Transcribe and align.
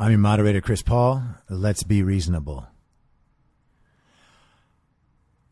I'm 0.00 0.12
your 0.12 0.18
moderator, 0.18 0.62
Chris 0.62 0.80
Paul. 0.80 1.22
Let's 1.50 1.82
be 1.82 2.02
reasonable. 2.02 2.66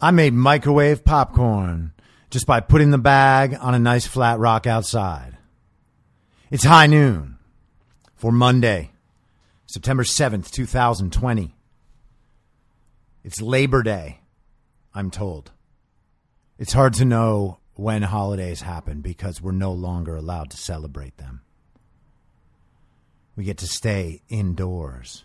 I 0.01 0.11
made 0.11 0.33
microwave 0.33 1.05
popcorn 1.05 1.93
just 2.31 2.47
by 2.47 2.61
putting 2.61 2.91
the 2.91 2.97
bag 2.97 3.55
on 3.61 3.75
a 3.75 3.79
nice 3.79 4.07
flat 4.07 4.39
rock 4.39 4.67
outside. 4.67 5.37
It's 6.51 6.65
high 6.65 6.87
noon 6.87 7.37
for 8.15 8.33
Monday, 8.33 8.93
September 9.67 10.03
7th, 10.03 10.51
2020. 10.51 11.55
It's 13.25 13.43
Labor 13.43 13.83
Day, 13.83 14.21
I'm 14.95 15.11
told. 15.11 15.51
It's 16.57 16.73
hard 16.73 16.95
to 16.95 17.05
know 17.05 17.59
when 17.75 18.01
holidays 18.01 18.63
happen 18.63 19.03
because 19.03 19.43
we're 19.43 19.53
no 19.53 19.73
longer 19.73 20.17
allowed 20.17 20.49
to 20.53 20.57
celebrate 20.57 21.19
them. 21.19 21.43
We 23.39 23.45
get 23.45 23.59
to 23.59 23.69
stay 23.69 24.21
indoors. 24.29 25.25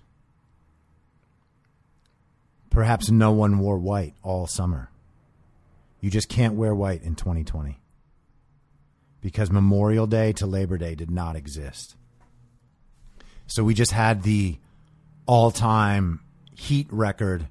Perhaps 2.69 3.09
no 3.09 3.31
one 3.31 3.57
wore 3.57 3.79
white 3.79 4.13
all 4.21 4.45
summer. 4.45 4.91
You 5.99 6.11
just 6.11 6.29
can't 6.29 6.53
wear 6.53 6.75
white 6.75 7.01
in 7.01 7.15
2020 7.15 7.79
because 9.19 9.49
Memorial 9.49 10.05
Day 10.05 10.31
to 10.33 10.45
Labor 10.45 10.77
Day 10.77 10.93
did 10.93 11.09
not 11.09 11.35
exist. 11.35 11.95
So 13.47 13.63
we 13.63 13.73
just 13.73 13.93
had 13.93 14.21
the 14.21 14.59
all 15.25 15.49
time 15.49 16.19
heat 16.53 16.85
record 16.91 17.47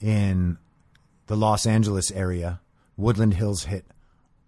in 0.00 0.56
the 1.26 1.36
Los 1.36 1.66
Angeles 1.66 2.12
area. 2.12 2.60
Woodland 2.96 3.34
Hills 3.34 3.64
hit 3.64 3.86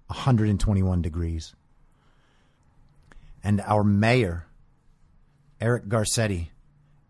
121 0.06 1.02
degrees. 1.02 1.56
And 3.42 3.60
our 3.62 3.82
mayor, 3.82 4.46
Eric 5.62 5.86
Garcetti, 5.86 6.48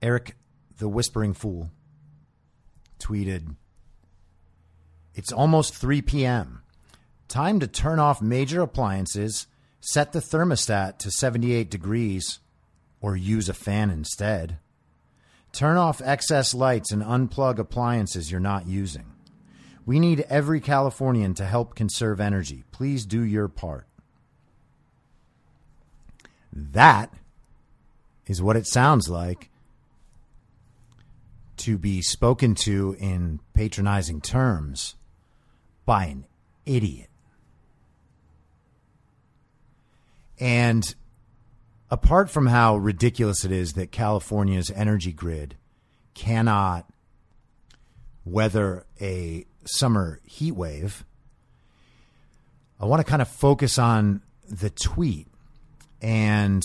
Eric 0.03 0.37
the 0.77 0.87
Whispering 0.87 1.33
Fool, 1.33 1.71
tweeted 3.01 3.57
It's 5.15 5.33
almost 5.33 5.75
3 5.75 6.03
p.m. 6.03 6.61
Time 7.29 7.61
to 7.61 7.67
turn 7.67 7.99
off 7.99 8.21
major 8.21 8.61
appliances, 8.61 9.47
set 9.81 10.13
the 10.13 10.19
thermostat 10.19 10.99
to 10.99 11.11
78 11.11 11.71
degrees, 11.71 12.41
or 13.01 13.17
use 13.17 13.49
a 13.49 13.55
fan 13.55 13.89
instead. 13.89 14.59
Turn 15.53 15.79
off 15.79 16.03
excess 16.05 16.53
lights 16.53 16.93
and 16.93 17.03
unplug 17.03 17.59
appliances 17.59 18.31
you're 18.31 18.39
not 18.39 18.69
using. 18.69 19.07
We 19.87 19.99
need 19.99 20.27
every 20.29 20.61
Californian 20.61 21.33
to 21.35 21.47
help 21.47 21.75
conserve 21.75 22.21
energy. 22.21 22.65
Please 22.71 23.07
do 23.07 23.23
your 23.23 23.49
part. 23.49 23.87
That 26.53 27.15
is 28.27 28.43
what 28.43 28.57
it 28.57 28.67
sounds 28.67 29.09
like 29.09 29.51
to 31.59 31.79
be 31.79 32.03
spoken 32.03 32.55
to 32.55 32.97
in 32.99 33.41
patronizing 33.55 34.21
terms 34.21 34.97
by 35.85 36.07
an 36.07 36.27
idiot. 36.67 37.09
And 40.39 40.95
apart 41.91 42.31
from 42.31 42.47
how 42.47 42.77
ridiculous 42.77 43.45
it 43.45 43.53
is 43.53 43.75
that 43.75 43.93
California's 43.93 44.71
energy 44.71 45.13
grid 45.13 45.57
cannot 46.15 46.87
weather 48.25 48.85
a 49.01 49.47
summer 49.65 50.21
heat 50.25 50.53
wave, 50.53 51.05
I 52.81 52.87
want 52.87 52.99
to 52.99 53.09
kind 53.09 53.23
of 53.23 53.29
focus 53.29 53.79
on 53.79 54.23
the 54.49 54.71
tweet 54.71 55.29
and 56.01 56.63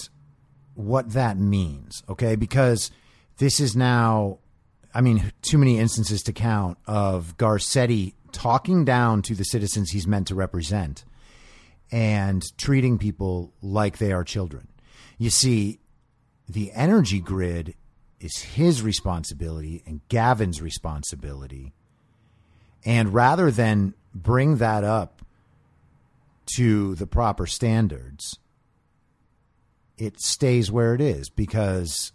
what 0.77 1.13
that 1.13 1.37
means, 1.37 2.03
okay? 2.07 2.35
Because 2.35 2.91
this 3.37 3.59
is 3.59 3.75
now, 3.75 4.37
I 4.93 5.01
mean, 5.01 5.31
too 5.41 5.57
many 5.57 5.79
instances 5.79 6.21
to 6.23 6.33
count 6.33 6.77
of 6.85 7.35
Garcetti 7.37 8.13
talking 8.31 8.85
down 8.85 9.23
to 9.23 9.33
the 9.33 9.43
citizens 9.43 9.89
he's 9.89 10.05
meant 10.05 10.27
to 10.27 10.35
represent 10.35 11.03
and 11.91 12.43
treating 12.57 12.99
people 12.99 13.53
like 13.61 13.97
they 13.97 14.11
are 14.11 14.23
children. 14.23 14.67
You 15.17 15.31
see, 15.31 15.79
the 16.47 16.71
energy 16.73 17.21
grid 17.21 17.73
is 18.19 18.37
his 18.37 18.83
responsibility 18.83 19.81
and 19.85 20.01
Gavin's 20.09 20.61
responsibility. 20.61 21.73
And 22.85 23.13
rather 23.13 23.49
than 23.49 23.95
bring 24.13 24.57
that 24.57 24.83
up 24.83 25.23
to 26.57 26.93
the 26.95 27.07
proper 27.07 27.47
standards, 27.47 28.37
it 29.97 30.19
stays 30.21 30.71
where 30.71 30.93
it 30.93 31.01
is 31.01 31.29
because 31.29 32.11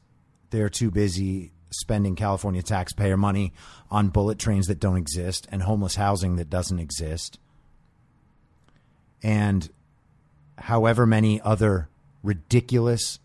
they're 0.50 0.68
too 0.68 0.90
busy 0.90 1.52
spending 1.70 2.14
California 2.14 2.62
taxpayer 2.62 3.16
money 3.16 3.52
on 3.90 4.08
bullet 4.08 4.38
trains 4.38 4.66
that 4.66 4.78
don't 4.80 4.96
exist 4.96 5.48
and 5.50 5.62
homeless 5.62 5.96
housing 5.96 6.36
that 6.36 6.50
doesn't 6.50 6.78
exist. 6.78 7.38
And 9.22 9.68
however 10.58 11.06
many 11.06 11.40
other 11.40 11.88
ridiculous 12.22 13.18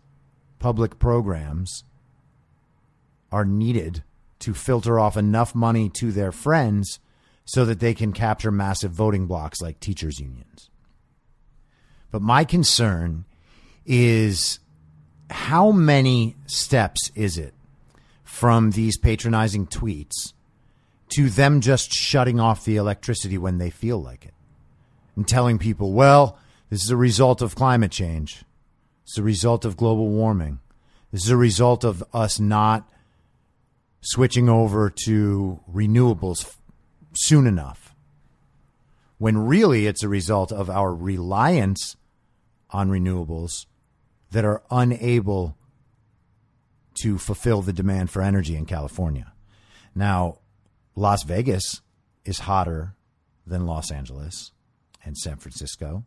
public 0.58 0.98
programs 0.98 1.84
are 3.30 3.44
needed 3.44 4.02
to 4.40 4.54
filter 4.54 4.98
off 4.98 5.16
enough 5.16 5.54
money 5.54 5.88
to 5.88 6.10
their 6.12 6.32
friends 6.32 6.98
so 7.44 7.64
that 7.64 7.80
they 7.80 7.94
can 7.94 8.12
capture 8.12 8.50
massive 8.50 8.92
voting 8.92 9.26
blocks 9.26 9.60
like 9.60 9.80
teachers' 9.80 10.20
unions. 10.20 10.70
But 12.10 12.22
my 12.22 12.44
concern 12.44 13.24
is 13.88 14.60
how 15.30 15.72
many 15.72 16.36
steps 16.46 17.10
is 17.14 17.38
it 17.38 17.54
from 18.22 18.72
these 18.72 18.98
patronizing 18.98 19.66
tweets 19.66 20.34
to 21.08 21.30
them 21.30 21.62
just 21.62 21.90
shutting 21.90 22.38
off 22.38 22.66
the 22.66 22.76
electricity 22.76 23.38
when 23.38 23.56
they 23.56 23.70
feel 23.70 24.00
like 24.00 24.26
it 24.26 24.34
and 25.16 25.26
telling 25.26 25.58
people, 25.58 25.92
well, 25.92 26.38
this 26.68 26.84
is 26.84 26.90
a 26.90 26.96
result 26.96 27.40
of 27.40 27.54
climate 27.54 27.90
change. 27.90 28.44
It's 29.04 29.16
a 29.16 29.22
result 29.22 29.64
of 29.64 29.78
global 29.78 30.10
warming. 30.10 30.60
This 31.10 31.24
is 31.24 31.30
a 31.30 31.36
result 31.36 31.82
of 31.82 32.04
us 32.12 32.38
not 32.38 32.86
switching 34.02 34.50
over 34.50 34.92
to 35.04 35.60
renewables 35.72 36.56
soon 37.14 37.46
enough. 37.46 37.94
When 39.16 39.46
really 39.46 39.86
it's 39.86 40.02
a 40.02 40.08
result 40.08 40.52
of 40.52 40.68
our 40.68 40.94
reliance 40.94 41.96
on 42.70 42.90
renewables 42.90 43.64
that 44.30 44.44
are 44.44 44.62
unable 44.70 45.56
to 47.02 47.18
fulfill 47.18 47.62
the 47.62 47.72
demand 47.72 48.10
for 48.10 48.22
energy 48.22 48.56
in 48.56 48.66
California. 48.66 49.32
Now, 49.94 50.38
Las 50.94 51.22
Vegas 51.22 51.80
is 52.24 52.40
hotter 52.40 52.94
than 53.46 53.66
Los 53.66 53.90
Angeles 53.90 54.52
and 55.04 55.16
San 55.16 55.36
Francisco. 55.36 56.04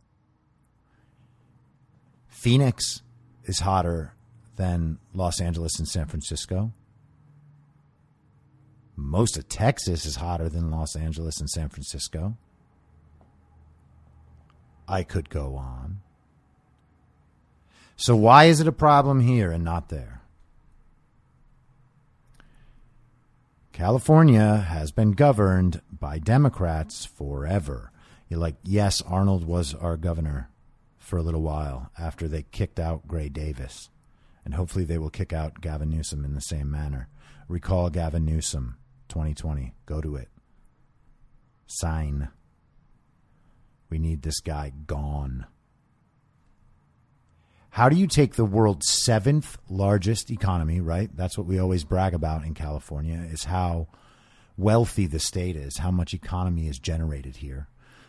Phoenix 2.28 3.02
is 3.44 3.60
hotter 3.60 4.14
than 4.56 4.98
Los 5.14 5.40
Angeles 5.40 5.78
and 5.78 5.88
San 5.88 6.06
Francisco. 6.06 6.72
Most 8.96 9.36
of 9.36 9.48
Texas 9.48 10.04
is 10.04 10.16
hotter 10.16 10.48
than 10.48 10.70
Los 10.70 10.94
Angeles 10.94 11.40
and 11.40 11.48
San 11.48 11.68
Francisco. 11.68 12.36
I 14.86 15.02
could 15.02 15.30
go 15.30 15.56
on. 15.56 16.02
So, 18.02 18.16
why 18.16 18.46
is 18.46 18.60
it 18.60 18.66
a 18.66 18.72
problem 18.72 19.20
here 19.20 19.52
and 19.52 19.62
not 19.62 19.88
there? 19.88 20.22
California 23.72 24.56
has 24.56 24.90
been 24.90 25.12
governed 25.12 25.82
by 25.88 26.18
Democrats 26.18 27.04
forever. 27.04 27.92
You're 28.28 28.40
like, 28.40 28.56
yes, 28.64 29.02
Arnold 29.02 29.46
was 29.46 29.72
our 29.72 29.96
governor 29.96 30.50
for 30.98 31.16
a 31.16 31.22
little 31.22 31.42
while 31.42 31.92
after 31.96 32.26
they 32.26 32.42
kicked 32.42 32.80
out 32.80 33.06
Gray 33.06 33.28
Davis. 33.28 33.88
And 34.44 34.54
hopefully 34.54 34.84
they 34.84 34.98
will 34.98 35.08
kick 35.08 35.32
out 35.32 35.60
Gavin 35.60 35.90
Newsom 35.90 36.24
in 36.24 36.34
the 36.34 36.40
same 36.40 36.68
manner. 36.68 37.08
Recall 37.46 37.88
Gavin 37.88 38.24
Newsom 38.24 38.78
2020. 39.10 39.74
Go 39.86 40.00
to 40.00 40.16
it. 40.16 40.28
Sign. 41.68 42.30
We 43.88 44.00
need 44.00 44.22
this 44.22 44.40
guy 44.40 44.72
gone. 44.88 45.46
How 47.72 47.88
do 47.88 47.96
you 47.96 48.06
take 48.06 48.34
the 48.34 48.44
world's 48.44 48.86
seventh 48.86 49.56
largest 49.66 50.30
economy, 50.30 50.78
right? 50.82 51.08
That's 51.16 51.38
what 51.38 51.46
we 51.46 51.58
always 51.58 51.84
brag 51.84 52.12
about 52.12 52.44
in 52.44 52.52
California 52.52 53.26
is 53.32 53.44
how 53.44 53.88
wealthy 54.58 55.06
the 55.06 55.18
state 55.18 55.56
is, 55.56 55.78
how 55.78 55.90
much 55.90 56.12
economy 56.12 56.68
is 56.68 56.78
generated 56.78 57.36
here 57.36 57.68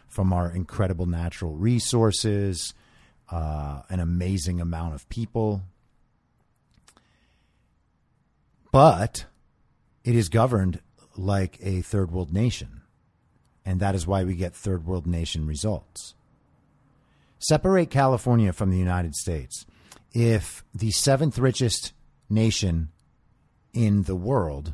from 0.09 0.33
our 0.33 0.51
incredible 0.51 1.05
natural 1.05 1.55
resources, 1.55 2.73
uh, 3.31 3.83
an 3.89 4.01
amazing 4.01 4.59
amount 4.59 4.95
of 4.95 5.07
people. 5.07 5.61
But 8.69 9.27
it 10.03 10.13
is 10.13 10.27
governed 10.27 10.81
like 11.15 11.57
a 11.61 11.79
third 11.79 12.11
world 12.11 12.33
nation. 12.33 12.81
And 13.63 13.79
that 13.79 13.95
is 13.95 14.05
why 14.05 14.25
we 14.25 14.35
get 14.35 14.53
third 14.53 14.85
world 14.85 15.07
nation 15.07 15.47
results. 15.47 16.15
Separate 17.43 17.89
California 17.89 18.53
from 18.53 18.69
the 18.69 18.77
United 18.77 19.15
States. 19.15 19.65
If 20.13 20.63
the 20.73 20.91
seventh 20.91 21.37
richest 21.37 21.91
nation 22.29 22.89
in 23.73 24.03
the 24.03 24.15
world 24.15 24.73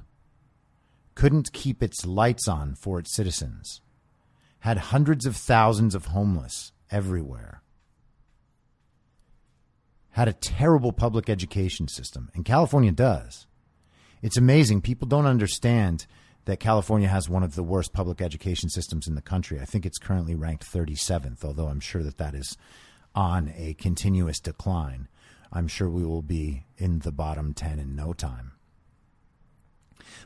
couldn't 1.16 1.52
keep 1.52 1.82
its 1.82 2.06
lights 2.06 2.48
on 2.48 2.76
for 2.76 3.00
its 3.00 3.16
citizens, 3.16 3.82
had 4.60 4.78
hundreds 4.78 5.26
of 5.26 5.36
thousands 5.36 5.96
of 5.96 6.06
homeless 6.06 6.72
everywhere, 6.92 7.64
had 10.12 10.28
a 10.28 10.34
terrible 10.34 10.92
public 10.92 11.28
education 11.28 11.88
system, 11.88 12.30
and 12.36 12.46
California 12.46 12.92
does. 12.92 13.48
It's 14.22 14.38
amazing. 14.38 14.82
People 14.82 15.08
don't 15.08 15.26
understand 15.26 16.06
that 16.50 16.60
California 16.60 17.08
has 17.08 17.30
one 17.30 17.44
of 17.44 17.54
the 17.54 17.62
worst 17.62 17.94
public 17.94 18.22
education 18.22 18.70
systems 18.70 19.08
in 19.08 19.14
the 19.14 19.22
country. 19.22 19.60
I 19.60 19.66
think 19.66 19.86
it's 19.86 20.00
currently 20.00 20.34
ranked 20.34 20.66
37th, 20.66 21.46
although 21.46 21.68
I'm 21.68 21.80
sure 21.80 22.02
that 22.02 22.18
that 22.18 22.34
is 22.34 22.58
on 23.14 23.54
a 23.56 23.76
continuous 23.76 24.40
decline. 24.40 25.08
I'm 25.54 25.68
sure 25.68 25.88
we 25.88 26.04
will 26.04 26.24
be 26.24 26.66
in 26.76 27.00
the 27.00 27.12
bottom 27.12 27.54
10 27.54 27.78
in 27.78 27.96
no 27.96 28.14
time. 28.14 28.54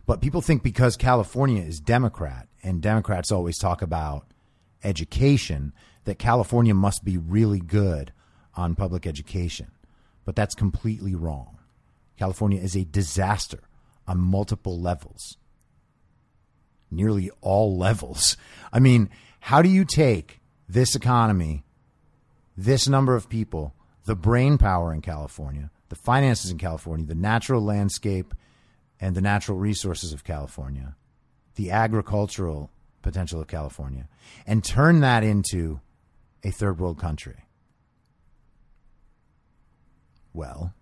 But 0.06 0.22
people 0.22 0.42
think 0.42 0.64
because 0.64 0.96
California 0.96 1.62
is 1.62 1.82
Democrat, 1.82 2.48
and 2.64 2.82
Democrats 2.82 3.30
always 3.30 3.58
talk 3.58 3.82
about 3.82 4.26
education, 4.82 5.74
that 6.06 6.20
California 6.20 6.74
must 6.74 7.04
be 7.04 7.18
really 7.18 7.60
good 7.60 8.14
on 8.56 8.76
public 8.76 9.06
education. 9.06 9.72
But 10.24 10.38
that's 10.38 10.56
completely 10.56 11.16
wrong. 11.16 11.58
California 12.18 12.62
is 12.62 12.78
a 12.78 12.86
disaster 12.86 13.60
on 14.08 14.20
multiple 14.20 14.80
levels, 14.80 15.38
nearly 16.96 17.32
all 17.42 17.78
levels. 17.78 18.38
I 18.72 18.80
mean, 18.80 19.10
how 19.40 19.62
do 19.62 19.70
you 19.70 19.86
take 19.86 20.40
this 20.68 20.96
economy, 20.96 21.64
this 22.56 22.88
number 22.88 23.16
of 23.16 23.30
people, 23.30 23.74
the 24.06 24.16
brain 24.16 24.58
power 24.58 24.94
in 24.94 25.02
California, 25.02 25.70
the 25.90 25.96
finances 25.96 26.52
in 26.52 26.58
California, 26.58 27.06
the 27.06 27.16
natural 27.16 27.62
landscape 27.62 28.34
and 29.00 29.16
the 29.16 29.22
natural 29.22 29.58
resources 29.58 30.14
of 30.14 30.24
California, 30.24 30.96
the 31.56 31.72
agricultural 31.72 32.72
potential 33.02 33.42
of 33.42 33.48
California, 33.48 34.08
and 34.48 34.64
turn 34.64 35.02
that 35.02 35.24
into 35.24 35.82
a 36.44 36.52
third 36.52 36.80
world 36.80 37.00
country? 37.00 37.46
Well, 40.34 40.74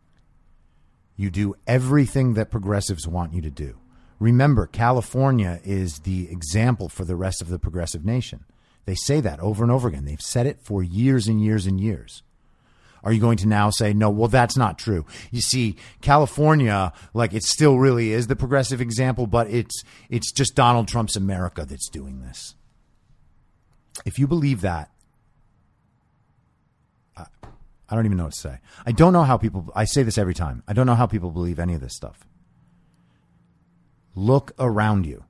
you 1.16 1.30
do 1.30 1.56
everything 1.68 2.36
that 2.36 2.50
progressives 2.50 3.08
want 3.08 3.34
you 3.34 3.42
to 3.42 3.52
do. 3.52 3.78
Remember, 4.22 4.68
California 4.68 5.60
is 5.64 6.02
the 6.02 6.30
example 6.32 6.90
for 6.90 7.04
the 7.04 7.16
rest 7.16 7.42
of 7.42 7.50
the 7.50 7.58
progressive 7.58 8.06
nation. 8.06 8.46
They 8.86 8.94
say 8.94 9.20
that 9.20 9.40
over 9.40 9.64
and 9.64 9.72
over 9.72 9.88
again. 9.88 10.06
They've 10.06 10.22
said 10.22 10.46
it 10.46 10.62
for 10.62 10.84
years 10.84 11.28
and 11.28 11.44
years 11.44 11.66
and 11.66 11.82
years. 11.82 12.22
Are 13.04 13.12
you 13.12 13.20
going 13.20 13.38
to 13.38 13.48
now 13.48 13.72
say, 13.72 13.94
no, 13.94 14.12
well, 14.12 14.28
that's 14.28 14.56
not 14.56 14.78
true? 14.78 15.08
You 15.32 15.42
see, 15.42 15.76
California, 16.02 16.94
like 17.16 17.34
it 17.34 17.42
still 17.42 17.80
really 17.80 18.12
is 18.12 18.28
the 18.28 18.36
progressive 18.36 18.80
example, 18.80 19.26
but 19.26 19.48
it's, 19.50 19.82
it's 20.08 20.32
just 20.32 20.54
Donald 20.54 20.88
Trump's 20.88 21.16
America 21.16 21.66
that's 21.68 21.90
doing 21.90 22.22
this. 22.22 22.54
If 24.06 24.20
you 24.20 24.28
believe 24.28 24.62
that, 24.62 24.92
I 27.18 27.96
don't 27.96 28.06
even 28.06 28.20
know 28.20 28.26
what 28.26 28.34
to 28.34 28.40
say. 28.40 28.60
I 28.86 28.92
don't 28.92 29.14
know 29.14 29.24
how 29.24 29.38
people, 29.38 29.72
I 29.76 29.86
say 29.86 30.04
this 30.04 30.20
every 30.20 30.36
time. 30.36 30.62
I 30.68 30.74
don't 30.74 30.86
know 30.86 30.94
how 30.94 31.08
people 31.08 31.32
believe 31.32 31.58
any 31.58 31.74
of 31.74 31.82
this 31.82 31.96
stuff. 31.96 32.28
Look 34.16 34.52
around 34.60 35.06
you. 35.06 35.25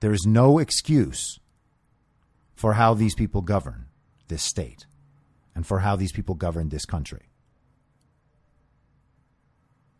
There 0.00 0.12
is 0.12 0.26
no 0.26 0.58
excuse 0.58 1.38
for 2.54 2.74
how 2.74 2.94
these 2.94 3.14
people 3.14 3.42
govern 3.42 3.86
this 4.28 4.42
state 4.42 4.86
and 5.54 5.66
for 5.66 5.80
how 5.80 5.96
these 5.96 6.12
people 6.12 6.34
govern 6.34 6.68
this 6.68 6.84
country. 6.84 7.30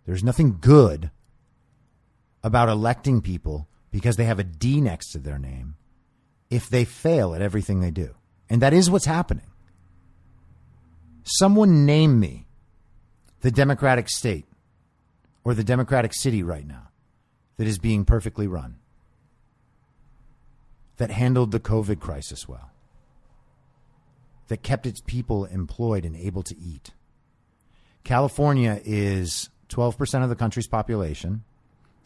There's 0.07 0.25
nothing 0.25 0.59
good 0.61 1.11
about 2.43 2.69
electing 2.69 3.23
people 3.23 3.69
because 3.91 4.17
they 4.17 4.25
have 4.25 4.39
a 4.39 4.45
D 4.45 4.81
next 4.81 5.13
to 5.13 5.19
their 5.19 5.39
name 5.39 5.77
if 6.51 6.69
they 6.69 6.85
fail 6.85 7.35
at 7.35 7.41
everything 7.41 7.81
they 7.81 7.91
do. 7.91 8.15
And 8.51 8.61
that 8.61 8.75
is 8.75 8.91
what's 8.91 9.07
happening. 9.07 9.47
Someone 11.23 11.87
name 11.87 12.21
me 12.21 12.47
the 13.41 13.51
Democratic 13.51 14.11
state 14.11 14.47
or 15.43 15.55
the 15.55 15.65
Democratic 15.65 16.13
city 16.13 16.43
right 16.43 16.67
now 16.67 16.89
that 17.57 17.67
is 17.67 17.79
being 17.79 18.05
perfectly 18.05 18.47
run, 18.47 18.77
that 20.97 21.11
handled 21.11 21.51
the 21.51 21.61
COVID 21.61 22.01
crisis 22.01 22.49
well, 22.49 22.71
that 24.49 24.63
kept 24.63 24.87
its 24.87 25.01
people 25.01 25.45
employed 25.45 26.05
and 26.05 26.17
able 26.17 26.43
to 26.43 26.57
eat. 26.59 26.91
California 28.05 28.81
is 28.85 29.51
12% 29.71 30.23
of 30.23 30.29
the 30.29 30.37
country's 30.37 30.69
population, 30.69 31.45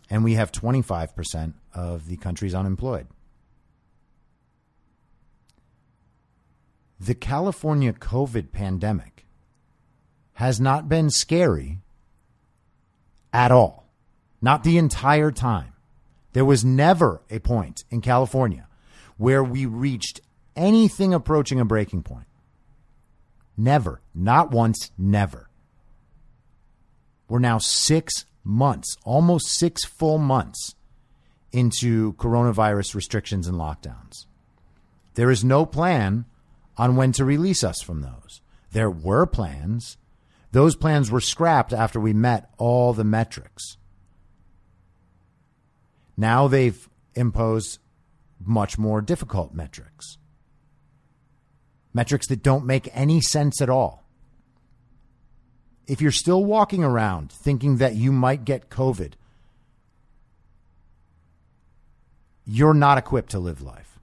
and 0.08 0.24
we 0.24 0.34
have 0.34 0.52
25% 0.52 1.54
of 1.74 2.06
the 2.06 2.16
country's 2.16 2.54
unemployed. 2.54 3.08
the 7.00 7.14
California 7.14 7.92
COVID 7.92 8.52
pandemic 8.52 9.24
has 10.34 10.60
not 10.60 10.88
been 10.88 11.10
scary 11.10 11.78
at 13.32 13.52
all. 13.52 13.87
Not 14.40 14.64
the 14.64 14.78
entire 14.78 15.30
time. 15.30 15.72
There 16.32 16.44
was 16.44 16.64
never 16.64 17.22
a 17.30 17.38
point 17.40 17.84
in 17.90 18.00
California 18.00 18.68
where 19.16 19.42
we 19.42 19.66
reached 19.66 20.20
anything 20.54 21.12
approaching 21.12 21.60
a 21.60 21.64
breaking 21.64 22.02
point. 22.02 22.26
Never. 23.56 24.00
Not 24.14 24.50
once, 24.50 24.90
never. 24.96 25.48
We're 27.28 27.40
now 27.40 27.58
six 27.58 28.24
months, 28.44 28.96
almost 29.04 29.48
six 29.48 29.84
full 29.84 30.18
months 30.18 30.74
into 31.52 32.12
coronavirus 32.14 32.94
restrictions 32.94 33.46
and 33.46 33.56
lockdowns. 33.56 34.26
There 35.14 35.30
is 35.30 35.44
no 35.44 35.66
plan 35.66 36.24
on 36.76 36.94
when 36.94 37.12
to 37.12 37.24
release 37.24 37.64
us 37.64 37.82
from 37.82 38.02
those. 38.02 38.40
There 38.70 38.90
were 38.90 39.26
plans. 39.26 39.96
Those 40.52 40.76
plans 40.76 41.10
were 41.10 41.20
scrapped 41.20 41.72
after 41.72 41.98
we 41.98 42.12
met 42.12 42.50
all 42.56 42.92
the 42.92 43.04
metrics. 43.04 43.76
Now 46.20 46.48
they've 46.48 46.88
imposed 47.14 47.78
much 48.44 48.76
more 48.76 49.00
difficult 49.00 49.54
metrics. 49.54 50.18
Metrics 51.94 52.26
that 52.26 52.42
don't 52.42 52.66
make 52.66 52.88
any 52.92 53.20
sense 53.20 53.62
at 53.62 53.70
all. 53.70 54.04
if 55.88 56.02
you're 56.02 56.12
still 56.12 56.44
walking 56.44 56.84
around 56.84 57.32
thinking 57.32 57.78
that 57.78 57.96
you 57.96 58.12
might 58.12 58.44
get 58.44 58.68
COVID, 58.68 59.14
you're 62.44 62.74
not 62.74 62.98
equipped 62.98 63.30
to 63.30 63.38
live 63.38 63.62
life. 63.62 63.98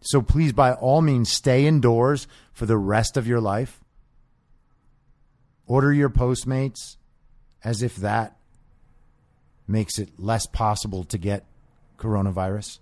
So 0.00 0.22
please, 0.22 0.52
by 0.52 0.72
all 0.72 1.02
means, 1.02 1.30
stay 1.30 1.66
indoors 1.66 2.26
for 2.52 2.64
the 2.64 2.78
rest 2.78 3.16
of 3.16 3.26
your 3.26 3.40
life. 3.40 3.84
Order 5.66 5.92
your 5.92 6.10
Postmates 6.10 6.96
as 7.62 7.82
if 7.82 7.96
that 7.96 8.35
makes 9.66 9.98
it 9.98 10.10
less 10.18 10.46
possible 10.46 11.04
to 11.04 11.18
get 11.18 11.44
coronavirus. 11.98 12.78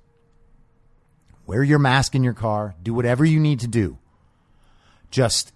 Wear 1.46 1.62
your 1.62 1.78
mask 1.78 2.14
in 2.14 2.24
your 2.24 2.34
car. 2.34 2.74
Do 2.82 2.94
whatever 2.94 3.24
you 3.24 3.38
need 3.38 3.60
to 3.60 3.68
do. 3.68 3.98
Just 5.10 5.52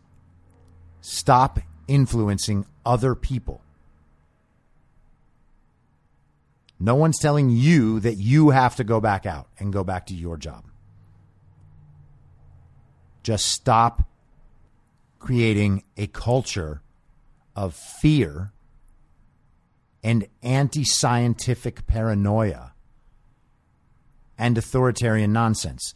stop 1.01 1.61
influencing 1.87 2.67
other 2.85 3.15
people. 3.15 3.63
No 6.81 6.95
one's 6.95 7.19
telling 7.19 7.51
you 7.51 7.99
that 8.01 8.15
you 8.15 8.51
have 8.51 8.77
to 8.77 8.85
go 8.85 9.01
back 9.01 9.27
out 9.27 9.49
and 9.59 9.73
go 9.73 9.83
back 9.83 10.07
to 10.07 10.15
your 10.15 10.37
job. 10.37 10.65
Just 13.23 13.49
stop 13.49 14.09
creating 15.19 15.83
a 15.97 16.07
culture 16.07 16.83
of 17.57 17.75
fear 17.75 18.53
and 20.03 20.27
anti 20.43 20.85
scientific 20.85 21.87
paranoia 21.87 22.73
and 24.39 24.57
authoritarian 24.57 25.33
nonsense. 25.33 25.95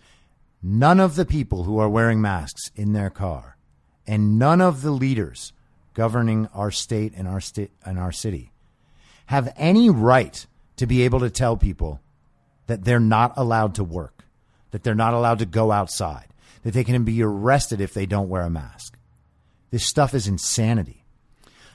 None 0.63 1.01
of 1.01 1.17
the 1.17 1.25
people 1.25 1.65
who 1.65 1.79
are 1.79 1.89
wearing 1.89 2.21
masks 2.21 2.71
in 2.75 2.93
their 2.93 3.11
car 3.11 3.57
and 4.07 4.39
none 4.39 4.61
of 4.61 4.83
the 4.83 4.91
leaders 4.91 5.53
governing 5.95 6.49
our 6.55 6.71
state 6.71 7.13
and 7.17 7.29
our 7.29 7.41
state 7.41 7.71
and 7.85 7.99
our 7.99 8.13
city 8.13 8.53
have 9.27 9.53
any 9.57 9.91
right 9.91 10.47
to 10.77 10.87
be 10.87 11.03
able 11.03 11.21
to 11.21 11.31
tell 11.31 11.57
people 11.57 12.01
that 12.67 12.85
they're 12.85 13.01
not 13.01 13.33
allowed 13.37 13.75
to 13.75 13.85
work, 13.85 14.25
that 14.71 14.83
they're 14.83 14.95
not 14.95 15.15
allowed 15.15 15.39
to 15.39 15.47
go 15.47 15.71
outside, 15.71 16.29
that 16.63 16.73
they 16.73 16.85
can 16.85 17.05
be 17.05 17.23
arrested 17.23 17.81
if 17.81 17.95
they 17.95 18.07
don't 18.07 18.29
wear 18.29 18.43
a 18.43 18.51
mask. 18.51 18.97
This 19.71 19.87
stuff 19.87 20.15
is 20.15 20.27
insanity. 20.27 21.02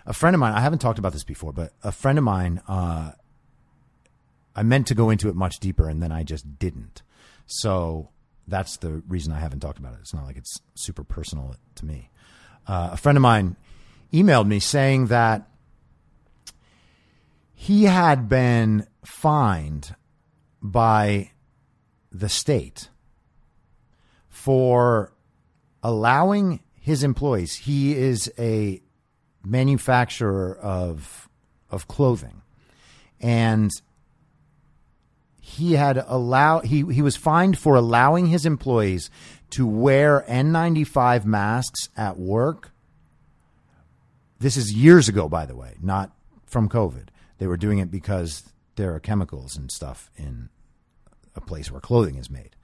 A 0.07 0.13
friend 0.13 0.33
of 0.33 0.39
mine, 0.39 0.53
I 0.53 0.61
haven't 0.61 0.79
talked 0.79 0.99
about 0.99 1.11
this 1.11 1.25
before, 1.25 1.51
but 1.51 1.73
a 1.83 1.91
friend 1.91 2.17
of 2.17 2.23
mine, 2.23 2.61
uh, 2.67 3.11
I 4.55 4.63
meant 4.63 4.87
to 4.87 4.95
go 4.95 5.09
into 5.09 5.27
it 5.27 5.35
much 5.35 5.59
deeper 5.59 5.89
and 5.89 6.01
then 6.01 6.13
I 6.13 6.23
just 6.23 6.57
didn't. 6.57 7.03
So 7.45 8.09
that's 8.47 8.77
the 8.77 9.03
reason 9.07 9.33
I 9.33 9.39
haven't 9.39 9.59
talked 9.59 9.77
about 9.77 9.93
it. 9.93 9.99
It's 9.99 10.13
not 10.13 10.25
like 10.25 10.37
it's 10.37 10.61
super 10.75 11.03
personal 11.03 11.55
to 11.75 11.85
me. 11.85 12.09
Uh, 12.65 12.89
a 12.93 12.97
friend 12.97 13.17
of 13.17 13.21
mine 13.21 13.57
emailed 14.13 14.47
me 14.47 14.59
saying 14.59 15.07
that 15.07 15.49
he 17.53 17.83
had 17.83 18.29
been 18.29 18.87
fined 19.03 19.93
by 20.61 21.31
the 22.11 22.29
state 22.29 22.89
for 24.29 25.11
allowing 25.83 26.61
his 26.79 27.03
employees. 27.03 27.55
He 27.55 27.95
is 27.95 28.31
a 28.39 28.81
manufacturer 29.49 30.57
of 30.57 31.29
of 31.69 31.87
clothing, 31.87 32.41
and 33.19 33.71
he 35.41 35.73
had 35.73 36.03
allowed 36.07 36.65
he 36.65 36.85
he 36.91 37.01
was 37.01 37.15
fined 37.15 37.57
for 37.57 37.75
allowing 37.75 38.27
his 38.27 38.45
employees 38.45 39.09
to 39.51 39.65
wear 39.65 40.25
N95 40.27 41.25
masks 41.25 41.89
at 41.95 42.17
work. 42.17 42.71
This 44.39 44.57
is 44.57 44.73
years 44.73 45.07
ago, 45.07 45.27
by 45.29 45.45
the 45.45 45.55
way, 45.55 45.75
not 45.81 46.11
from 46.45 46.69
COVID. 46.69 47.07
They 47.37 47.47
were 47.47 47.57
doing 47.57 47.79
it 47.79 47.89
because 47.89 48.43
there 48.75 48.93
are 48.93 48.99
chemicals 48.99 49.55
and 49.55 49.71
stuff 49.71 50.11
in 50.17 50.49
a 51.35 51.41
place 51.41 51.71
where 51.71 51.81
clothing 51.81 52.15
is 52.15 52.29
made. 52.29 52.55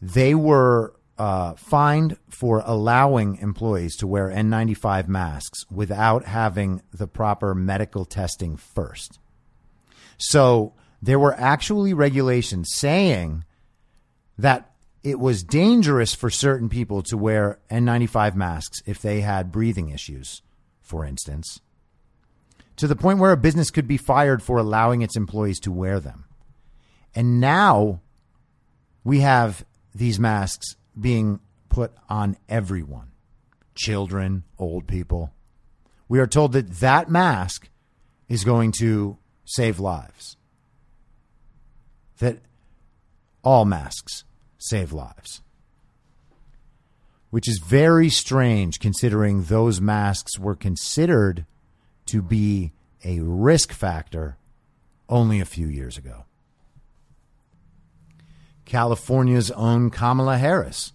They 0.00 0.34
were 0.34 0.94
uh, 1.18 1.54
fined 1.54 2.16
for 2.28 2.62
allowing 2.64 3.36
employees 3.36 3.96
to 3.96 4.06
wear 4.06 4.28
N95 4.28 5.08
masks 5.08 5.64
without 5.70 6.24
having 6.24 6.82
the 6.92 7.06
proper 7.06 7.54
medical 7.54 8.04
testing 8.04 8.56
first. 8.56 9.18
So 10.16 10.74
there 11.00 11.18
were 11.18 11.34
actually 11.34 11.94
regulations 11.94 12.70
saying 12.72 13.44
that 14.38 14.70
it 15.02 15.18
was 15.18 15.42
dangerous 15.42 16.14
for 16.14 16.30
certain 16.30 16.68
people 16.68 17.02
to 17.02 17.16
wear 17.16 17.58
N95 17.70 18.34
masks 18.34 18.82
if 18.86 19.02
they 19.02 19.20
had 19.20 19.52
breathing 19.52 19.90
issues, 19.90 20.42
for 20.80 21.04
instance, 21.04 21.60
to 22.76 22.86
the 22.86 22.96
point 22.96 23.18
where 23.18 23.32
a 23.32 23.36
business 23.36 23.70
could 23.70 23.88
be 23.88 23.96
fired 23.96 24.42
for 24.42 24.58
allowing 24.58 25.02
its 25.02 25.16
employees 25.16 25.58
to 25.60 25.72
wear 25.72 25.98
them. 26.00 26.24
And 27.14 27.40
now 27.40 28.00
we 29.04 29.20
have 29.20 29.64
these 29.94 30.18
masks 30.18 30.76
being 30.98 31.40
put 31.68 31.92
on 32.08 32.36
everyone 32.48 33.12
children, 33.74 34.44
old 34.58 34.86
people. 34.86 35.32
We 36.08 36.18
are 36.18 36.26
told 36.26 36.52
that 36.52 36.70
that 36.80 37.10
mask 37.10 37.68
is 38.28 38.44
going 38.44 38.72
to 38.80 39.16
save 39.44 39.80
lives. 39.80 40.36
That 42.18 42.38
all 43.42 43.64
masks 43.64 44.24
save 44.58 44.92
lives. 44.92 45.42
Which 47.30 47.48
is 47.48 47.58
very 47.58 48.10
strange 48.10 48.78
considering 48.78 49.44
those 49.44 49.80
masks 49.80 50.38
were 50.38 50.54
considered 50.54 51.46
to 52.06 52.20
be 52.20 52.72
a 53.04 53.20
risk 53.20 53.72
factor 53.72 54.36
only 55.08 55.40
a 55.40 55.46
few 55.46 55.66
years 55.66 55.96
ago. 55.96 56.24
California's 58.64 59.50
own 59.52 59.90
Kamala 59.90 60.38
Harris 60.38 60.92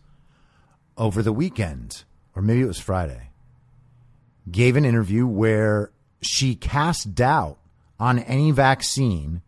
over 0.98 1.22
the 1.22 1.34
weekend, 1.34 2.04
or 2.36 2.42
maybe 2.42 2.62
it 2.62 2.68
was 2.68 2.80
Friday, 2.80 3.30
gave 4.50 4.76
an 4.76 4.86
interview 4.86 5.28
where 5.28 5.92
she 6.22 6.56
cast 6.56 7.14
doubt 7.14 7.60
on 8.00 8.20
any 8.20 8.52
vaccine 8.52 9.42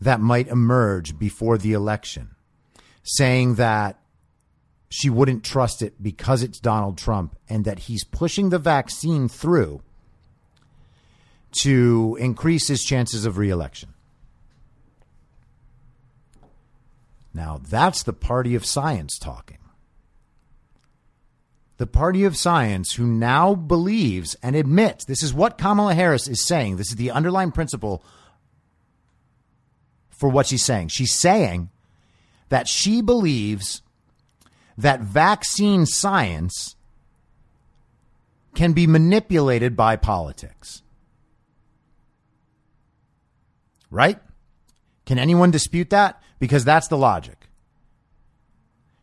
that 0.00 0.20
might 0.20 0.48
emerge 0.48 1.18
before 1.18 1.56
the 1.56 1.72
election 1.72 2.34
saying 3.02 3.56
that 3.56 3.98
she 4.88 5.08
wouldn't 5.08 5.44
trust 5.44 5.82
it 5.82 6.02
because 6.02 6.42
it's 6.42 6.60
Donald 6.60 6.98
Trump 6.98 7.36
and 7.48 7.64
that 7.64 7.80
he's 7.80 8.04
pushing 8.04 8.50
the 8.50 8.58
vaccine 8.58 9.28
through 9.28 9.82
to 11.62 12.16
increase 12.20 12.68
his 12.68 12.84
chances 12.84 13.24
of 13.24 13.38
reelection. 13.38 13.91
Now, 17.42 17.60
that's 17.60 18.04
the 18.04 18.12
party 18.12 18.54
of 18.54 18.64
science 18.64 19.18
talking. 19.18 19.58
The 21.76 21.88
party 21.88 22.22
of 22.22 22.36
science 22.36 22.92
who 22.92 23.04
now 23.04 23.56
believes 23.56 24.36
and 24.44 24.54
admits 24.54 25.04
this 25.04 25.24
is 25.24 25.34
what 25.34 25.58
Kamala 25.58 25.94
Harris 25.94 26.28
is 26.28 26.46
saying. 26.46 26.76
This 26.76 26.90
is 26.90 26.94
the 26.94 27.10
underlying 27.10 27.50
principle 27.50 28.04
for 30.08 30.28
what 30.28 30.46
she's 30.46 30.62
saying. 30.62 30.88
She's 30.88 31.18
saying 31.18 31.70
that 32.48 32.68
she 32.68 33.02
believes 33.02 33.82
that 34.78 35.00
vaccine 35.00 35.84
science 35.84 36.76
can 38.54 38.72
be 38.72 38.86
manipulated 38.86 39.76
by 39.76 39.96
politics. 39.96 40.82
Right? 43.90 44.20
Can 45.06 45.18
anyone 45.18 45.50
dispute 45.50 45.90
that? 45.90 46.22
Because 46.42 46.64
that's 46.64 46.88
the 46.88 46.98
logic. 46.98 47.46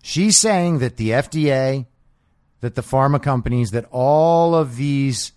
She's 0.03 0.41
saying 0.41 0.79
that 0.79 0.97
the 0.97 1.11
FDA, 1.11 1.85
that 2.59 2.75
the 2.75 2.81
pharma 2.81 3.23
companies, 3.23 3.71
that 3.71 3.85
all 3.91 4.53
of 4.53 4.75
these 4.75 5.31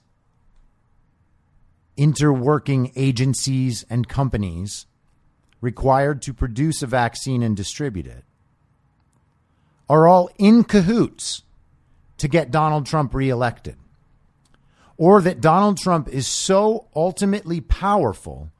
interworking 1.97 2.90
agencies 2.97 3.87
and 3.88 4.09
companies 4.09 4.87
required 5.61 6.23
to 6.23 6.35
produce 6.35 6.82
a 6.82 6.88
vaccine 6.88 7.40
and 7.40 7.56
distribute 7.56 8.09
it 8.09 8.25
are 9.88 10.09
all 10.09 10.28
in 10.38 10.64
cahoots 10.64 11.44
to 12.18 12.26
get 12.26 12.50
Donald 12.50 12.85
Trump 12.85 13.14
reelected. 13.14 13.76
Or 14.97 15.21
that 15.21 15.40
Donald 15.40 15.78
Trump 15.78 16.09
is 16.09 16.26
so 16.26 16.88
ultimately 16.97 17.61
powerful 17.61 18.50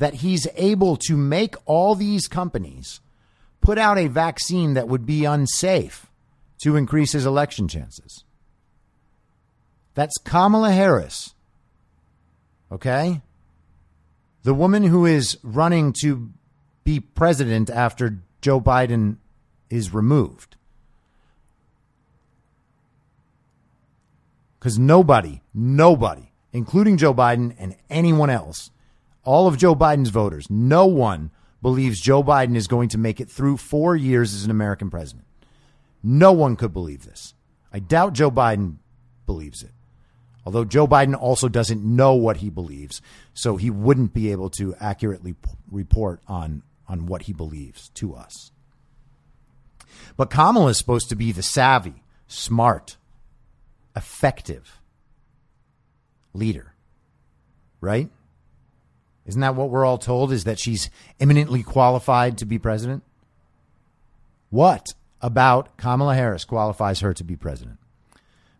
that 0.00 0.14
he's 0.14 0.46
able 0.56 0.96
to 0.96 1.16
make 1.16 1.54
all 1.66 1.94
these 1.94 2.26
companies 2.26 3.00
put 3.60 3.78
out 3.78 3.98
a 3.98 4.08
vaccine 4.08 4.74
that 4.74 4.88
would 4.88 5.06
be 5.06 5.24
unsafe 5.24 6.06
to 6.62 6.76
increase 6.76 7.12
his 7.12 7.24
election 7.24 7.68
chances. 7.68 8.24
That's 9.94 10.18
Kamala 10.18 10.72
Harris. 10.72 11.34
Okay? 12.72 13.20
The 14.42 14.54
woman 14.54 14.84
who 14.84 15.06
is 15.06 15.38
running 15.42 15.94
to 16.00 16.30
be 16.82 17.00
president 17.00 17.70
after 17.70 18.18
Joe 18.40 18.60
Biden 18.60 19.16
is 19.68 19.92
removed. 19.94 20.56
Because 24.58 24.78
nobody, 24.78 25.40
nobody 25.54 26.30
including 26.52 26.96
Joe 26.96 27.14
Biden 27.14 27.54
and 27.58 27.76
anyone 27.88 28.30
else, 28.30 28.70
all 29.30 29.46
of 29.46 29.56
Joe 29.56 29.76
Biden's 29.76 30.08
voters, 30.08 30.50
no 30.50 30.86
one 30.86 31.30
believes 31.62 32.00
Joe 32.00 32.20
Biden 32.20 32.56
is 32.56 32.66
going 32.66 32.88
to 32.88 32.98
make 32.98 33.20
it 33.20 33.30
through 33.30 33.58
four 33.58 33.94
years 33.94 34.34
as 34.34 34.44
an 34.44 34.50
American 34.50 34.90
president. 34.90 35.24
No 36.02 36.32
one 36.32 36.56
could 36.56 36.72
believe 36.72 37.04
this. 37.04 37.34
I 37.72 37.78
doubt 37.78 38.14
Joe 38.14 38.32
Biden 38.32 38.78
believes 39.26 39.62
it. 39.62 39.70
Although 40.44 40.64
Joe 40.64 40.88
Biden 40.88 41.14
also 41.14 41.48
doesn't 41.48 41.84
know 41.84 42.14
what 42.14 42.38
he 42.38 42.50
believes, 42.50 43.00
so 43.32 43.56
he 43.56 43.70
wouldn't 43.70 44.12
be 44.12 44.32
able 44.32 44.50
to 44.50 44.74
accurately 44.80 45.34
p- 45.34 45.50
report 45.70 46.20
on, 46.26 46.64
on 46.88 47.06
what 47.06 47.22
he 47.22 47.32
believes 47.32 47.90
to 47.90 48.16
us. 48.16 48.50
But 50.16 50.30
Kamala 50.30 50.70
is 50.70 50.78
supposed 50.78 51.08
to 51.10 51.14
be 51.14 51.30
the 51.30 51.44
savvy, 51.44 52.02
smart, 52.26 52.96
effective 53.94 54.80
leader, 56.34 56.74
right? 57.80 58.10
Isn't 59.30 59.42
that 59.42 59.54
what 59.54 59.70
we're 59.70 59.84
all 59.84 59.96
told? 59.96 60.32
Is 60.32 60.42
that 60.42 60.58
she's 60.58 60.90
eminently 61.20 61.62
qualified 61.62 62.36
to 62.38 62.44
be 62.44 62.58
president? 62.58 63.04
What 64.50 64.88
about 65.20 65.76
Kamala 65.76 66.16
Harris 66.16 66.44
qualifies 66.44 66.98
her 66.98 67.14
to 67.14 67.22
be 67.22 67.36
president? 67.36 67.78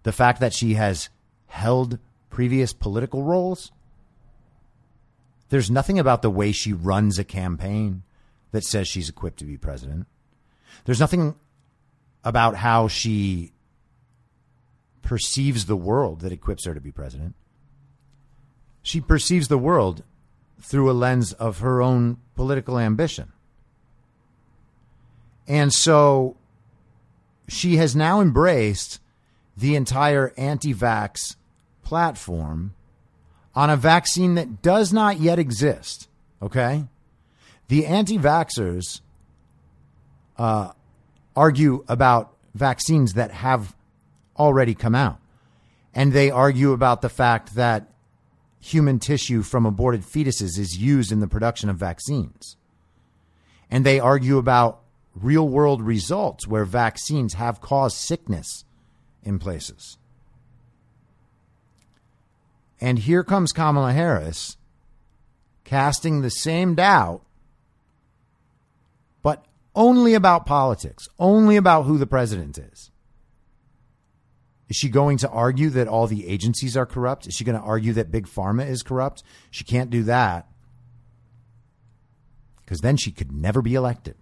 The 0.05 0.13
fact 0.13 0.39
that 0.39 0.55
she 0.55 0.75
has 0.75 1.09
held 1.49 1.99
previous 2.31 2.73
political 2.73 3.25
roles? 3.25 3.73
There's 5.49 5.73
nothing 5.73 5.99
about 5.99 6.23
the 6.23 6.31
way 6.31 6.53
she 6.53 6.73
runs 6.73 7.19
a 7.19 7.25
campaign 7.25 8.05
that 8.53 8.63
says 8.63 8.87
she's 8.87 9.09
equipped 9.09 9.41
to 9.41 9.45
be 9.45 9.57
president. 9.57 10.07
There's 10.85 11.01
nothing 11.01 11.35
about 12.23 12.55
how 12.55 12.87
she 12.87 13.51
perceives 15.03 15.67
the 15.67 15.75
world 15.75 16.21
that 16.21 16.31
equips 16.31 16.65
her 16.65 16.75
to 16.75 16.81
be 16.81 16.93
president. 16.93 17.35
She 18.83 19.01
perceives 19.01 19.49
the 19.49 19.59
world 19.59 20.05
through 20.61 20.91
a 20.91 20.93
lens 20.93 21.33
of 21.35 21.59
her 21.59 21.81
own 21.83 22.19
political 22.37 22.79
ambition. 22.79 23.33
And 25.49 25.73
so 25.73 26.37
she 27.49 27.77
has 27.77 27.97
now 27.97 28.21
embraced 28.21 29.01
the 29.57 29.75
entire 29.75 30.33
anti 30.37 30.73
vax 30.73 31.37
platform 31.83 32.75
on 33.55 33.69
a 33.69 33.77
vaccine 33.77 34.37
that 34.37 34.63
does 34.63 34.93
not 34.93 35.19
yet 35.19 35.39
exist. 35.39 36.09
Okay? 36.41 36.85
The 37.69 37.87
anti 37.87 38.17
vaxxers 38.17 39.01
uh, 40.39 40.73
argue 41.37 41.85
about 41.89 42.33
vaccines 42.55 43.15
that 43.15 43.31
have 43.31 43.75
already 44.39 44.75
come 44.75 44.95
out. 44.95 45.19
And 45.95 46.13
they 46.13 46.31
argue 46.31 46.73
about 46.73 47.03
the 47.03 47.09
fact 47.09 47.57
that 47.57 47.90
human 48.61 48.99
tissue 48.99 49.43
from 49.43 49.67
aborted 49.67 50.03
fetuses 50.03 50.59
is 50.59 50.79
used 50.79 51.11
in 51.11 51.21
the 51.21 51.27
production 51.27 51.69
of 51.69 51.77
vaccines. 51.77 52.57
And 53.71 53.85
they 53.85 53.99
argue 53.99 54.39
about 54.39 54.81
real 55.15 55.49
world 55.49 55.83
results 55.83 56.47
where 56.47 56.65
vaccines 56.65 57.35
have 57.35 57.61
caused 57.61 57.97
sickness 57.97 58.65
in 59.23 59.39
places. 59.39 59.97
And 62.81 62.99
here 62.99 63.25
comes 63.25 63.53
Kamala 63.53 63.93
Harris 63.93 64.57
casting 65.65 66.21
the 66.21 66.31
same 66.31 66.75
doubt, 66.75 67.23
but 69.23 69.45
only 69.75 70.15
about 70.15 70.47
politics, 70.47 71.09
only 71.19 71.57
about 71.57 71.83
who 71.83 71.99
the 71.99 72.07
president 72.07 72.59
is. 72.59 72.91
Is 74.71 74.77
she 74.77 74.89
going 74.89 75.19
to 75.19 75.29
argue 75.29 75.69
that 75.71 75.89
all 75.89 76.07
the 76.07 76.29
agencies 76.29 76.77
are 76.77 76.87
corrupt? 76.87 77.27
Is 77.27 77.35
she 77.35 77.45
going 77.45 77.59
to 77.59 77.65
argue 77.65 77.93
that 77.95 78.13
Big 78.13 78.27
Pharma 78.27 78.67
is 78.67 78.85
corrupt? 78.85 79.25
She 79.51 79.65
can't 79.65 79.91
do 79.91 80.05
that 80.05 80.47
because 82.61 82.79
then 82.79 82.97
she 82.97 83.11
could 83.11 83.33
never 83.33 83.61
be 83.61 83.75
elected. 83.75 84.15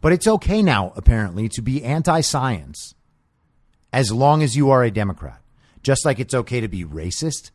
But 0.00 0.12
it's 0.12 0.28
okay 0.28 0.62
now, 0.62 0.92
apparently, 0.94 1.48
to 1.48 1.62
be 1.62 1.82
anti 1.82 2.20
science 2.20 2.94
as 3.92 4.12
long 4.12 4.42
as 4.42 4.56
you 4.56 4.70
are 4.70 4.84
a 4.84 4.90
Democrat. 4.90 5.40
Just 5.82 6.04
like 6.04 6.20
it's 6.20 6.34
okay 6.34 6.60
to 6.60 6.68
be 6.68 6.84
racist 6.84 7.50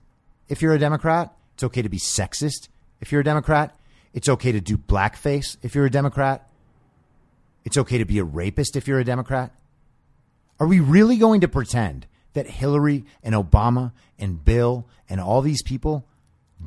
if 0.50 0.62
you're 0.62 0.74
a 0.74 0.80
Democrat, 0.80 1.34
it's 1.54 1.64
okay 1.64 1.82
to 1.82 1.90
be 1.90 2.00
sexist 2.00 2.68
if 3.00 3.12
you're 3.12 3.22
a 3.22 3.24
Democrat, 3.24 3.80
it's 4.14 4.28
okay 4.28 4.52
to 4.52 4.60
do 4.60 4.78
blackface 4.78 5.56
if 5.62 5.76
you're 5.76 5.86
a 5.86 5.92
Democrat, 5.92 6.49
it's 7.70 7.78
okay 7.78 8.00
to 8.00 8.06
be 8.06 8.18
a 8.18 8.24
rapist 8.24 8.76
if 8.76 8.88
you're 8.88 8.98
a 8.98 9.04
Democrat? 9.04 9.54
Are 10.60 10.66
we 10.66 10.80
really 10.80 11.18
going 11.18 11.42
to 11.42 11.48
pretend 11.48 12.08
that 12.34 12.48
Hillary 12.48 13.06
and 13.22 13.36
Obama 13.36 13.92
and 14.18 14.44
Bill 14.44 14.88
and 15.08 15.22
all 15.22 15.44
these 15.44 15.62
people 15.62 16.04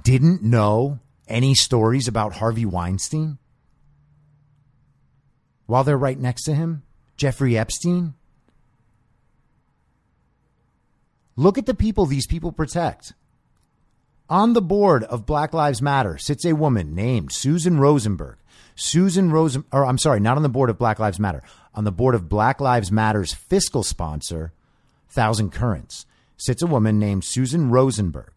didn't 0.05 0.45
know 0.45 1.01
any 1.27 1.57
stories 1.57 2.07
about 2.07 2.35
Harvey 2.35 2.65
Weinstein? 2.65 3.39
While 5.67 5.83
they're 5.83 5.99
right 5.99 6.17
next 6.17 6.45
to 6.45 6.55
him? 6.55 6.85
Jeffrey 7.17 7.59
Epstein? 7.59 8.15
Look 11.35 11.59
at 11.59 11.67
the 11.67 11.75
people 11.75 12.07
these 12.07 12.29
people 12.29 12.53
protect. 12.53 13.13
On 14.31 14.53
the 14.53 14.63
board 14.63 15.03
of 15.03 15.27
Black 15.27 15.53
Lives 15.53 15.83
Matter 15.83 16.17
sits 16.17 16.45
a 16.45 16.53
woman 16.53 16.95
named 16.95 17.33
Susan 17.33 17.81
Rosenberg. 17.81 18.37
Susan 18.75 19.31
Rosen, 19.31 19.65
or 19.73 19.85
I'm 19.85 19.99
sorry, 19.99 20.21
not 20.21 20.37
on 20.37 20.43
the 20.43 20.49
board 20.49 20.71
of 20.71 20.79
Black 20.79 20.99
Lives 20.99 21.21
Matter, 21.21 21.43
on 21.75 21.85
the 21.85 21.93
board 21.93 22.15
of 22.15 22.29
Black 22.29 22.61
Lives 22.61 22.91
Matter's 22.91 23.35
fiscal 23.35 23.83
sponsor, 23.83 24.53
Thousand 25.09 25.51
Currents, 25.53 26.07
sits 26.37 26.63
a 26.63 26.67
woman 26.67 26.99
named 26.99 27.25
Susan 27.25 27.71
Rosenberg. 27.71 28.33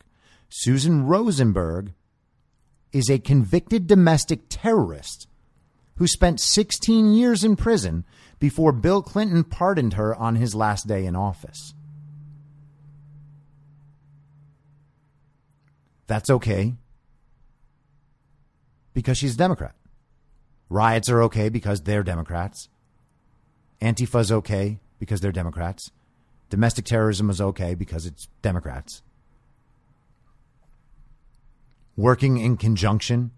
Susan 0.49 1.05
Rosenberg 1.05 1.93
is 2.91 3.09
a 3.09 3.19
convicted 3.19 3.87
domestic 3.87 4.41
terrorist 4.49 5.27
who 5.95 6.07
spent 6.07 6.39
16 6.39 7.13
years 7.13 7.43
in 7.43 7.55
prison 7.55 8.05
before 8.39 8.71
Bill 8.71 9.01
Clinton 9.01 9.43
pardoned 9.43 9.93
her 9.93 10.13
on 10.15 10.35
his 10.35 10.53
last 10.53 10.87
day 10.87 11.05
in 11.05 11.15
office. 11.15 11.73
That's 16.07 16.29
okay 16.29 16.75
because 18.93 19.17
she's 19.17 19.35
a 19.35 19.37
Democrat. 19.37 19.75
Riots 20.69 21.09
are 21.09 21.21
okay 21.23 21.49
because 21.49 21.81
they're 21.81 22.03
Democrats. 22.03 22.69
Antifa's 23.81 24.31
okay 24.31 24.79
because 24.99 25.21
they're 25.21 25.31
Democrats. 25.31 25.91
Domestic 26.49 26.85
terrorism 26.85 27.29
is 27.29 27.41
okay 27.41 27.75
because 27.75 28.05
it's 28.05 28.27
Democrats. 28.41 29.01
Working 31.97 32.37
in 32.37 32.57
conjunction 32.57 33.31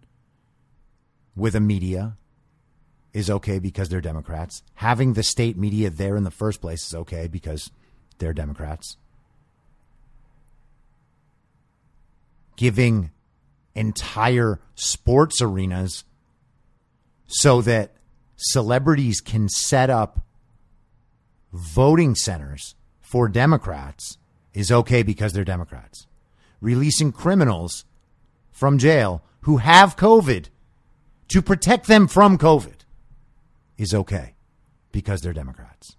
with 1.35 1.55
a 1.55 1.59
media 1.59 2.17
is 3.13 3.29
okay 3.29 3.59
because 3.59 3.89
they're 3.89 4.01
Democrats. 4.01 4.63
Having 4.75 5.13
the 5.13 5.23
state 5.23 5.57
media 5.57 5.89
there 5.89 6.15
in 6.15 6.23
the 6.23 6.31
first 6.31 6.61
place 6.61 6.85
is 6.85 6.93
okay 6.93 7.27
because 7.27 7.71
they're 8.17 8.33
Democrats. 8.33 8.97
Giving 12.55 13.11
entire 13.75 14.59
sports 14.75 15.41
arenas 15.41 16.03
so 17.27 17.61
that 17.61 17.91
celebrities 18.35 19.21
can 19.21 19.49
set 19.49 19.89
up 19.89 20.21
voting 21.53 22.15
centers 22.15 22.75
for 23.01 23.27
Democrats 23.27 24.17
is 24.53 24.71
okay 24.71 25.03
because 25.03 25.33
they're 25.33 25.43
Democrats. 25.43 26.07
Releasing 26.61 27.11
criminals 27.11 27.85
from 28.51 28.77
jail 28.77 29.21
who 29.41 29.57
have 29.57 29.95
COVID 29.95 30.47
to 31.27 31.41
protect 31.41 31.87
them 31.87 32.07
from 32.07 32.37
COVID 32.37 32.73
is 33.77 33.93
okay 33.93 34.33
because 34.91 35.21
they're 35.21 35.33
Democrats. 35.33 35.95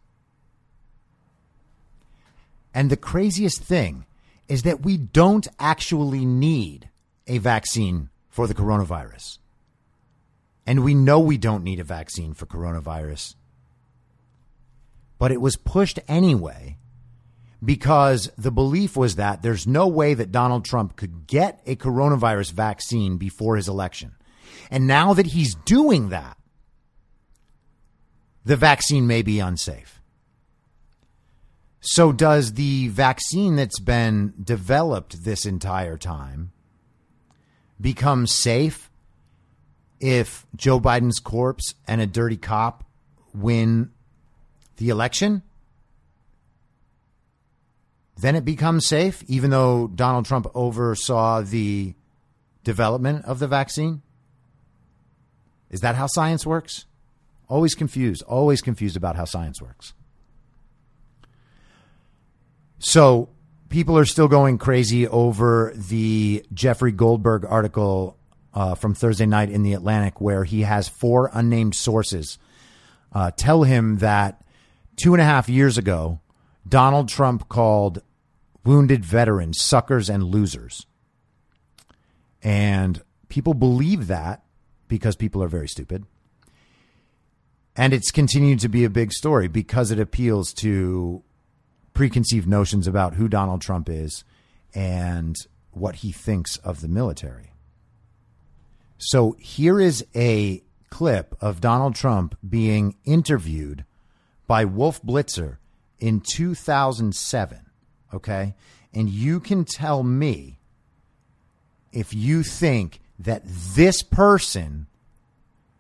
And 2.75 2.91
the 2.91 2.97
craziest 2.97 3.63
thing 3.63 4.07
is 4.49 4.63
that 4.63 4.83
we 4.83 4.97
don't 4.97 5.47
actually 5.59 6.25
need 6.25 6.89
a 7.27 7.39
vaccine 7.39 8.09
for 8.29 8.47
the 8.47 8.55
coronavirus. 8.55 9.39
And 10.69 10.85
we 10.85 10.93
know 10.93 11.19
we 11.19 11.39
don't 11.39 11.65
need 11.65 11.81
a 11.81 11.85
vaccine 11.85 12.35
for 12.35 12.45
coronavirus. 12.45 13.37
But 15.17 15.33
it 15.33 15.41
was 15.41 15.57
pushed 15.57 15.99
anyway 16.07 16.77
because 17.65 18.31
the 18.37 18.51
belief 18.51 18.95
was 18.95 19.15
that 19.15 19.41
there's 19.41 19.67
no 19.67 19.89
way 19.89 20.13
that 20.13 20.31
Donald 20.31 20.67
Trump 20.67 20.95
could 20.95 21.27
get 21.27 21.63
a 21.65 21.75
coronavirus 21.75 22.53
vaccine 22.53 23.17
before 23.17 23.57
his 23.57 23.67
election. 23.67 24.13
And 24.71 24.87
now 24.87 25.15
that 25.15 25.29
he's 25.29 25.55
doing 25.55 26.11
that, 26.11 26.37
the 28.45 28.57
vaccine 28.57 29.07
may 29.07 29.23
be 29.23 29.41
unsafe. 29.41 30.03
So, 31.81 32.13
does 32.13 32.53
the 32.53 32.89
vaccine 32.89 33.57
that's 33.57 33.81
been 33.81 34.35
developed 34.45 35.25
this 35.25 35.47
entire 35.47 35.97
time 35.97 36.53
become 37.81 38.27
safe 38.27 38.88
if 40.01 40.47
Joe 40.57 40.81
Biden's 40.81 41.19
corpse 41.19 41.75
and 41.87 42.01
a 42.01 42.07
dirty 42.07 42.37
cop 42.37 42.85
win 43.35 43.91
the 44.77 44.91
election? 44.91 45.43
then 48.19 48.35
it 48.35 48.45
becomes 48.45 48.87
safe, 48.87 49.23
even 49.29 49.51
though 49.51 49.87
Donald 49.87 50.27
Trump 50.27 50.49
oversaw 50.55 51.41
the 51.41 51.95
development 52.65 53.25
of 53.25 53.39
the 53.39 53.47
vaccine? 53.47 54.03
Is 55.71 55.81
that 55.81 55.95
how 55.95 56.09
science 56.09 56.45
works? 56.45 56.87
Always 57.49 57.75
confused, 57.75 58.23
always 58.25 58.61
confused 58.61 58.97
about 58.97 59.17
how 59.17 59.25
science 59.25 59.63
works. 59.63 59.95
So 62.81 63.29
people 63.69 63.97
are 63.97 64.05
still 64.05 64.29
going 64.29 64.59
crazy 64.59 65.07
over 65.07 65.73
the 65.75 66.45
Jeffrey 66.53 66.93
Goldberg 66.93 67.45
article 67.45 68.18
uh, 68.59 68.75
from 68.75 68.93
Thursday 68.93 69.25
night 69.25 69.51
in 69.51 69.63
the 69.63 69.73
Atlantic, 69.73 70.21
where 70.21 70.43
he 70.43 70.63
has 70.63 70.89
four 70.89 71.31
unnamed 71.33 71.77
sources 71.77 72.39
uh, 73.13 73.31
tell 73.37 73.63
him 73.63 73.99
that 73.99 74.45
two 74.97 75.15
and 75.15 75.23
a 75.23 75.25
half 75.25 75.49
years 75.49 75.79
ago, 75.79 76.19
Donald 76.69 77.09
Trump 77.09 77.49
called 77.49 78.03
wounded 78.65 79.05
veterans 79.05 79.63
suckers 79.63 80.11
and 80.11 80.25
losers. 80.25 80.85
And 82.43 83.01
people 83.29 83.55
believe 83.55 84.09
that 84.09 84.43
because 84.89 85.15
people 85.15 85.41
are 85.41 85.49
very 85.49 85.69
stupid. 85.69 86.05
And 87.77 87.93
it's 87.93 88.11
continued 88.11 88.59
to 88.59 88.69
be 88.69 88.85
a 88.85 88.91
big 88.91 89.13
story 89.13 89.47
because 89.47 89.93
it 89.93 90.01
appeals 90.01 90.53
to 90.55 91.23
preconceived 91.95 92.49
notions 92.49 92.89
about 92.89 93.15
who 93.15 93.29
Donald 93.29 93.61
Trump 93.61 93.89
is 93.89 94.25
and 94.75 95.37
what 95.71 95.97
he 95.97 96.11
thinks 96.11 96.57
of 96.57 96.81
the 96.81 96.89
military. 96.89 97.48
So 98.99 99.37
here 99.39 99.81
is 99.81 100.05
a 100.15 100.63
clip 100.91 101.37
of 101.41 101.61
Donald 101.61 101.95
Trump 101.95 102.37
being 102.47 102.97
interviewed 103.05 103.85
by 104.47 104.65
Wolf 104.65 105.01
Blitzer 105.03 105.59
in 106.01 106.21
2007. 106.21 107.61
Okay. 108.13 108.55
And 108.93 109.09
you 109.09 109.39
can 109.39 109.65
tell 109.65 110.03
me 110.03 110.59
if 111.93 112.13
you 112.13 112.43
think 112.43 113.01
that 113.19 113.43
this 113.47 114.03
person 114.03 114.87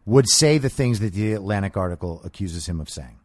would 0.06 0.28
say 0.28 0.58
the 0.58 0.68
things 0.68 1.00
that 1.00 1.12
the 1.12 1.32
Atlantic 1.32 1.76
article 1.76 2.20
accuses 2.24 2.66
him 2.68 2.80
of 2.80 2.88
saying. 2.88 3.18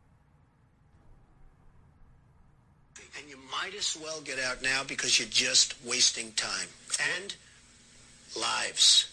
And 3.18 3.30
you 3.30 3.38
might 3.52 3.76
as 3.76 3.98
well 4.02 4.22
get 4.22 4.40
out 4.40 4.62
now 4.62 4.84
because 4.84 5.20
you're 5.20 5.30
just 5.30 5.76
wasting 5.86 6.32
time 6.34 6.68
and 7.22 7.36
lives. 8.36 9.13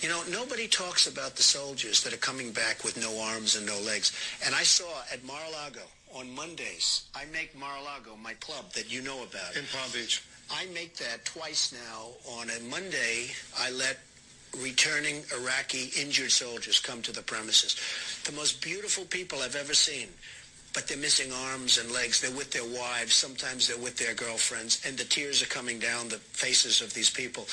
You 0.00 0.08
know, 0.08 0.22
nobody 0.30 0.68
talks 0.68 1.06
about 1.06 1.36
the 1.36 1.42
soldiers 1.42 2.02
that 2.02 2.12
are 2.12 2.18
coming 2.18 2.52
back 2.52 2.84
with 2.84 3.00
no 3.00 3.20
arms 3.20 3.56
and 3.56 3.66
no 3.66 3.78
legs. 3.80 4.12
And 4.44 4.54
I 4.54 4.62
saw 4.62 4.90
at 5.12 5.24
Mar-a-Lago 5.24 5.82
on 6.14 6.34
Mondays, 6.34 7.04
I 7.14 7.24
make 7.32 7.56
Mar-a-Lago 7.58 8.16
my 8.22 8.34
club 8.34 8.72
that 8.72 8.92
you 8.92 9.02
know 9.02 9.22
about. 9.22 9.56
In 9.56 9.64
Palm 9.72 9.90
Beach. 9.92 10.22
I 10.50 10.66
make 10.74 10.96
that 10.96 11.24
twice 11.24 11.72
now. 11.72 12.08
On 12.40 12.50
a 12.50 12.60
Monday, 12.68 13.28
I 13.58 13.70
let 13.70 14.00
returning 14.58 15.22
Iraqi 15.36 15.92
injured 16.00 16.32
soldiers 16.32 16.80
come 16.80 17.02
to 17.02 17.12
the 17.12 17.22
premises. 17.22 17.76
The 18.24 18.32
most 18.32 18.60
beautiful 18.60 19.04
people 19.04 19.38
I've 19.42 19.54
ever 19.54 19.74
seen 19.74 20.08
but 20.72 20.86
they're 20.86 20.98
missing 20.98 21.32
arms 21.32 21.78
and 21.78 21.90
legs. 21.90 22.20
They're 22.20 22.30
with 22.36 22.52
their 22.52 22.64
wives. 22.64 23.14
Sometimes 23.14 23.66
they're 23.66 23.76
with 23.76 23.96
their 23.96 24.14
girlfriends. 24.14 24.80
And 24.86 24.96
the 24.96 25.04
tears 25.04 25.42
are 25.42 25.46
coming 25.46 25.78
down 25.78 26.08
the 26.08 26.18
faces 26.18 26.80
of 26.80 26.94
these 26.94 27.10
people. 27.10 27.46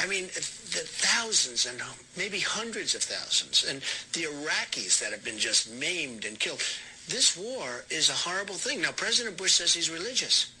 I 0.00 0.06
mean, 0.06 0.24
the 0.26 0.82
thousands 0.86 1.66
and 1.66 1.80
maybe 2.16 2.40
hundreds 2.40 2.94
of 2.94 3.02
thousands. 3.02 3.64
And 3.68 3.80
the 4.14 4.28
Iraqis 4.28 4.98
that 5.00 5.12
have 5.12 5.24
been 5.24 5.38
just 5.38 5.72
maimed 5.72 6.24
and 6.24 6.38
killed. 6.38 6.62
This 7.08 7.36
war 7.36 7.84
is 7.90 8.08
a 8.08 8.14
horrible 8.14 8.54
thing. 8.54 8.80
Now, 8.80 8.92
President 8.92 9.36
Bush 9.36 9.52
says 9.52 9.74
he's 9.74 9.90
religious. 9.90 10.52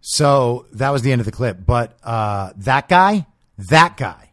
So 0.00 0.66
that 0.72 0.90
was 0.90 1.02
the 1.02 1.12
end 1.12 1.20
of 1.20 1.24
the 1.24 1.32
clip. 1.32 1.58
But 1.64 1.96
uh, 2.02 2.52
that 2.56 2.88
guy, 2.88 3.26
that 3.56 3.96
guy 3.96 4.30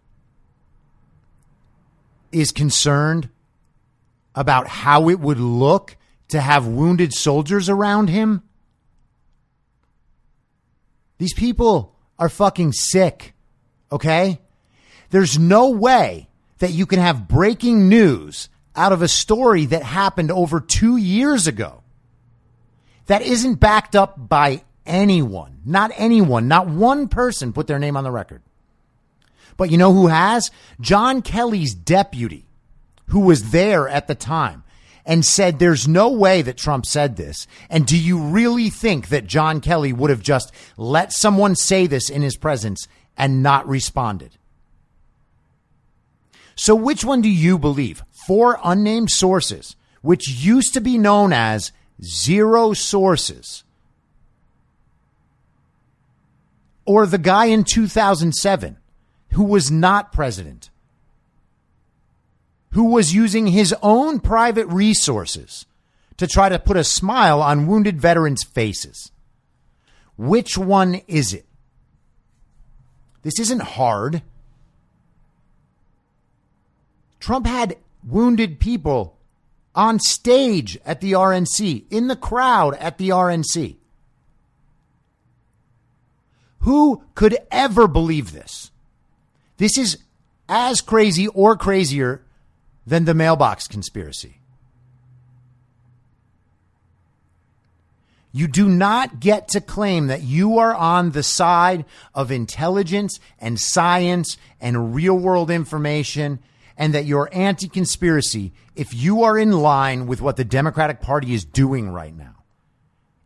is 2.32 2.52
concerned 2.52 3.30
about 4.36 4.68
how 4.68 5.10
it 5.10 5.20
would 5.20 5.40
look 5.40 5.96
to 6.30 6.40
have 6.40 6.68
wounded 6.68 7.14
soldiers 7.14 7.70
around 7.70 8.10
him? 8.10 8.44
These 11.18 11.34
people 11.34 11.96
are 12.18 12.30
fucking 12.30 12.74
sick, 12.74 13.34
okay? 13.92 14.40
There's 15.10 15.40
no 15.40 15.70
way 15.70 16.30
that 16.60 16.72
you 16.72 16.86
can 16.86 17.00
have 17.00 17.28
breaking 17.28 17.90
news 17.90 18.50
out 18.76 18.92
of 18.92 19.02
a 19.02 19.08
story 19.08 19.66
that 19.66 19.84
happened 19.84 20.32
over 20.32 20.60
two 20.60 20.98
years 20.98 21.48
ago 21.48 21.84
that 23.08 23.22
isn't 23.22 23.56
backed 23.56 23.96
up 23.96 24.30
by 24.30 24.64
anyone. 24.86 25.60
Not 25.66 25.92
anyone. 25.96 26.48
Not 26.48 26.68
one 26.68 27.08
person 27.08 27.54
put 27.54 27.68
their 27.68 27.80
name 27.80 27.98
on 27.98 28.04
the 28.04 28.12
record. 28.12 28.42
But 29.58 29.72
you 29.72 29.78
know 29.78 29.94
who 29.94 30.08
has? 30.08 30.52
John 30.80 31.22
Kelly's 31.22 31.74
deputy, 31.74 32.46
who 33.08 33.22
was 33.22 33.52
there 33.52 33.90
at 33.90 34.08
the 34.08 34.16
time 34.16 34.64
and 35.06 35.26
said 35.26 35.58
there's 35.58 35.88
no 35.88 36.10
way 36.10 36.42
that 36.42 36.56
Trump 36.56 36.86
said 36.86 37.16
this. 37.16 37.48
And 37.70 37.86
do 37.86 37.98
you 37.98 38.22
really 38.22 38.70
think 38.70 39.10
that 39.10 39.28
John 39.28 39.60
Kelly 39.60 39.92
would 39.92 40.12
have 40.12 40.22
just 40.22 40.54
let 40.78 41.12
someone 41.12 41.56
say 41.56 41.88
this 41.88 42.10
in 42.10 42.22
his 42.22 42.38
presence 42.38 42.88
and 43.20 43.44
not 43.44 43.68
responded? 43.68 44.32
So 46.56 46.74
which 46.74 47.06
one 47.06 47.22
do 47.22 47.30
you 47.30 47.60
believe? 47.60 48.02
Four 48.26 48.60
unnamed 48.64 49.12
sources, 49.12 49.76
which 50.02 50.28
used 50.28 50.74
to 50.74 50.82
be 50.82 50.98
known 50.98 51.32
as 51.32 51.72
zero 52.04 52.74
sources. 52.74 53.64
Or 56.86 57.06
the 57.06 57.20
guy 57.20 57.46
in 57.46 57.64
2007 57.64 58.78
who 59.34 59.44
was 59.44 59.70
not 59.70 60.12
president 60.12 60.72
who 62.72 62.86
was 62.86 63.14
using 63.14 63.48
his 63.48 63.74
own 63.82 64.20
private 64.20 64.68
resources 64.68 65.66
to 66.18 66.28
try 66.28 66.50
to 66.50 66.60
put 66.60 66.78
a 66.78 66.84
smile 66.84 67.42
on 67.42 67.68
wounded 67.68 68.00
veterans' 68.00 68.44
faces. 68.44 69.12
Which 70.18 70.58
one 70.58 71.02
is 71.08 71.34
it? 71.34 71.46
This 73.24 73.40
isn't 73.40 73.62
hard. 73.62 74.22
Trump 77.20 77.46
had 77.46 77.78
wounded 78.04 78.60
people 78.60 79.18
on 79.76 80.00
stage 80.00 80.80
at 80.86 81.02
the 81.02 81.12
RNC, 81.12 81.84
in 81.90 82.08
the 82.08 82.16
crowd 82.16 82.76
at 82.76 82.98
the 82.98 83.10
RNC. 83.10 83.76
Who 86.62 87.04
could 87.16 87.38
ever 87.52 87.88
believe 87.88 88.32
this? 88.32 88.72
This 89.58 89.78
is 89.78 89.98
as 90.48 90.82
crazy 90.82 91.28
or 91.28 91.56
crazier 91.56 92.22
than 92.86 93.06
the 93.06 93.14
mailbox 93.14 93.68
conspiracy. 93.68 94.39
You 98.40 98.48
do 98.48 98.70
not 98.70 99.20
get 99.20 99.50
to 99.50 99.60
claim 99.60 100.08
that 100.08 100.22
you 100.24 100.60
are 100.60 100.74
on 100.74 101.12
the 101.12 101.24
side 101.24 101.84
of 102.16 102.32
intelligence 102.32 103.20
and 103.38 103.60
science 103.60 104.38
and 104.62 104.96
real 104.96 105.18
world 105.18 105.52
information 105.52 106.40
and 106.78 106.94
that 106.94 107.04
you're 107.04 107.28
anti 107.34 107.68
conspiracy 107.68 108.54
if 108.78 108.94
you 108.94 109.24
are 109.24 109.38
in 109.38 109.52
line 109.52 110.08
with 110.08 110.22
what 110.22 110.38
the 110.38 110.46
Democratic 110.46 111.02
Party 111.02 111.34
is 111.34 111.44
doing 111.44 111.90
right 111.90 112.16
now. 112.16 112.38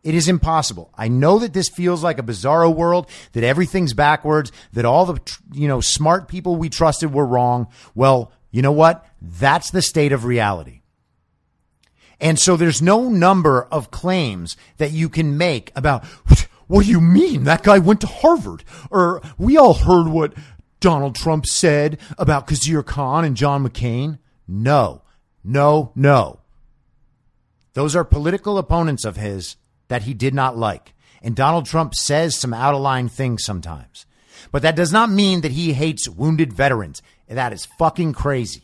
It 0.02 0.16
is 0.16 0.26
impossible. 0.26 0.90
I 0.96 1.06
know 1.06 1.38
that 1.38 1.52
this 1.52 1.68
feels 1.68 2.02
like 2.02 2.18
a 2.18 2.24
bizarro 2.24 2.74
world, 2.74 3.08
that 3.34 3.44
everything's 3.44 3.94
backwards, 3.94 4.50
that 4.72 4.84
all 4.84 5.06
the, 5.06 5.38
you 5.52 5.68
know, 5.68 5.80
smart 5.80 6.26
people 6.26 6.56
we 6.56 6.70
trusted 6.70 7.14
were 7.14 7.24
wrong. 7.24 7.68
Well, 7.94 8.32
you 8.50 8.62
know 8.62 8.72
what? 8.72 9.06
That's 9.22 9.70
the 9.70 9.80
state 9.80 10.10
of 10.10 10.24
reality. 10.24 10.80
And 12.24 12.38
so 12.38 12.56
there's 12.56 12.80
no 12.80 13.10
number 13.10 13.68
of 13.70 13.90
claims 13.90 14.56
that 14.78 14.92
you 14.92 15.10
can 15.10 15.36
make 15.36 15.70
about, 15.76 16.06
what 16.66 16.86
do 16.86 16.90
you 16.90 17.02
mean? 17.02 17.44
That 17.44 17.62
guy 17.62 17.78
went 17.78 18.00
to 18.00 18.06
Harvard. 18.06 18.64
Or 18.90 19.20
we 19.36 19.58
all 19.58 19.74
heard 19.74 20.08
what 20.08 20.32
Donald 20.80 21.14
Trump 21.14 21.44
said 21.44 21.98
about 22.16 22.46
Khizr 22.46 22.84
Khan 22.84 23.26
and 23.26 23.36
John 23.36 23.62
McCain. 23.62 24.18
No, 24.48 25.02
no, 25.44 25.92
no. 25.94 26.40
Those 27.74 27.94
are 27.94 28.04
political 28.04 28.56
opponents 28.56 29.04
of 29.04 29.16
his 29.16 29.56
that 29.88 30.04
he 30.04 30.14
did 30.14 30.32
not 30.32 30.56
like. 30.56 30.94
And 31.20 31.36
Donald 31.36 31.66
Trump 31.66 31.94
says 31.94 32.38
some 32.38 32.54
out 32.54 32.74
of 32.74 32.80
line 32.80 33.10
things 33.10 33.44
sometimes. 33.44 34.06
But 34.50 34.62
that 34.62 34.76
does 34.76 34.92
not 34.92 35.10
mean 35.10 35.42
that 35.42 35.52
he 35.52 35.74
hates 35.74 36.08
wounded 36.08 36.54
veterans. 36.54 37.02
That 37.28 37.52
is 37.52 37.66
fucking 37.66 38.14
crazy. 38.14 38.63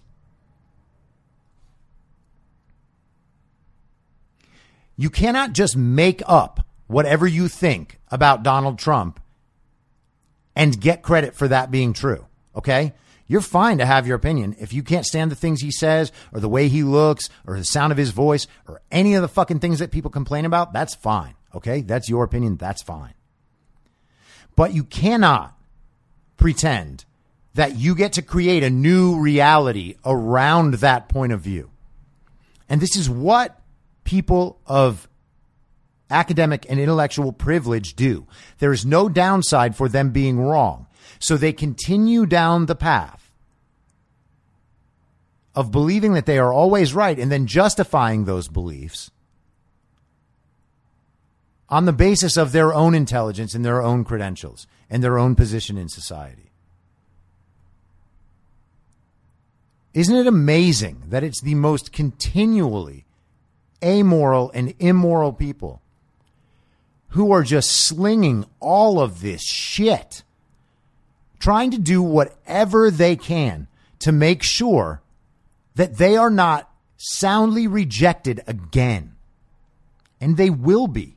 You 5.00 5.08
cannot 5.08 5.54
just 5.54 5.78
make 5.78 6.22
up 6.26 6.66
whatever 6.86 7.26
you 7.26 7.48
think 7.48 7.98
about 8.10 8.42
Donald 8.42 8.78
Trump 8.78 9.18
and 10.54 10.78
get 10.78 11.00
credit 11.00 11.34
for 11.34 11.48
that 11.48 11.70
being 11.70 11.94
true. 11.94 12.26
Okay? 12.54 12.92
You're 13.26 13.40
fine 13.40 13.78
to 13.78 13.86
have 13.86 14.06
your 14.06 14.16
opinion. 14.16 14.56
If 14.60 14.74
you 14.74 14.82
can't 14.82 15.06
stand 15.06 15.30
the 15.30 15.36
things 15.36 15.62
he 15.62 15.70
says 15.70 16.12
or 16.34 16.40
the 16.40 16.50
way 16.50 16.68
he 16.68 16.82
looks 16.82 17.30
or 17.46 17.56
the 17.56 17.64
sound 17.64 17.92
of 17.92 17.96
his 17.96 18.10
voice 18.10 18.46
or 18.68 18.82
any 18.92 19.14
of 19.14 19.22
the 19.22 19.28
fucking 19.28 19.60
things 19.60 19.78
that 19.78 19.90
people 19.90 20.10
complain 20.10 20.44
about, 20.44 20.74
that's 20.74 20.94
fine. 20.94 21.34
Okay. 21.54 21.80
That's 21.80 22.10
your 22.10 22.22
opinion. 22.22 22.58
That's 22.58 22.82
fine. 22.82 23.14
But 24.54 24.74
you 24.74 24.84
cannot 24.84 25.58
pretend 26.36 27.06
that 27.54 27.74
you 27.74 27.94
get 27.94 28.12
to 28.12 28.22
create 28.22 28.62
a 28.62 28.68
new 28.68 29.18
reality 29.18 29.94
around 30.04 30.74
that 30.74 31.08
point 31.08 31.32
of 31.32 31.40
view. 31.40 31.70
And 32.68 32.82
this 32.82 32.96
is 32.96 33.08
what 33.08 33.59
people 34.10 34.58
of 34.66 35.08
academic 36.10 36.66
and 36.68 36.80
intellectual 36.80 37.32
privilege 37.32 37.94
do. 37.94 38.26
There 38.58 38.72
is 38.72 38.84
no 38.84 39.08
downside 39.08 39.76
for 39.76 39.88
them 39.88 40.10
being 40.10 40.40
wrong. 40.40 40.88
So 41.20 41.36
they 41.36 41.52
continue 41.52 42.26
down 42.26 42.66
the 42.66 42.74
path 42.74 43.30
of 45.54 45.70
believing 45.70 46.14
that 46.14 46.26
they 46.26 46.40
are 46.40 46.52
always 46.52 46.92
right 46.92 47.16
and 47.16 47.30
then 47.30 47.46
justifying 47.46 48.24
those 48.24 48.48
beliefs 48.48 49.12
on 51.68 51.84
the 51.84 51.92
basis 51.92 52.36
of 52.36 52.50
their 52.50 52.74
own 52.74 52.96
intelligence 52.96 53.54
and 53.54 53.64
their 53.64 53.80
own 53.80 54.02
credentials 54.02 54.66
and 54.90 55.04
their 55.04 55.20
own 55.20 55.36
position 55.36 55.78
in 55.78 55.88
society. 55.88 56.50
Isn't 59.94 60.16
it 60.16 60.26
amazing 60.26 61.04
that 61.10 61.22
it's 61.22 61.40
the 61.40 61.54
most 61.54 61.92
continually 61.92 63.04
amoral 63.82 64.50
and 64.52 64.74
immoral 64.78 65.32
people 65.32 65.80
who 67.10 67.32
are 67.32 67.42
just 67.42 67.70
slinging 67.70 68.44
all 68.60 69.00
of 69.00 69.20
this 69.20 69.42
shit, 69.42 70.22
trying 71.38 71.70
to 71.70 71.78
do 71.78 72.02
whatever 72.02 72.90
they 72.90 73.16
can 73.16 73.66
to 73.98 74.12
make 74.12 74.42
sure 74.42 75.02
that 75.74 75.96
they 75.96 76.16
are 76.16 76.30
not 76.30 76.70
soundly 76.96 77.66
rejected 77.66 78.42
again. 78.46 79.16
And 80.20 80.36
they 80.36 80.50
will 80.50 80.86
be. 80.86 81.16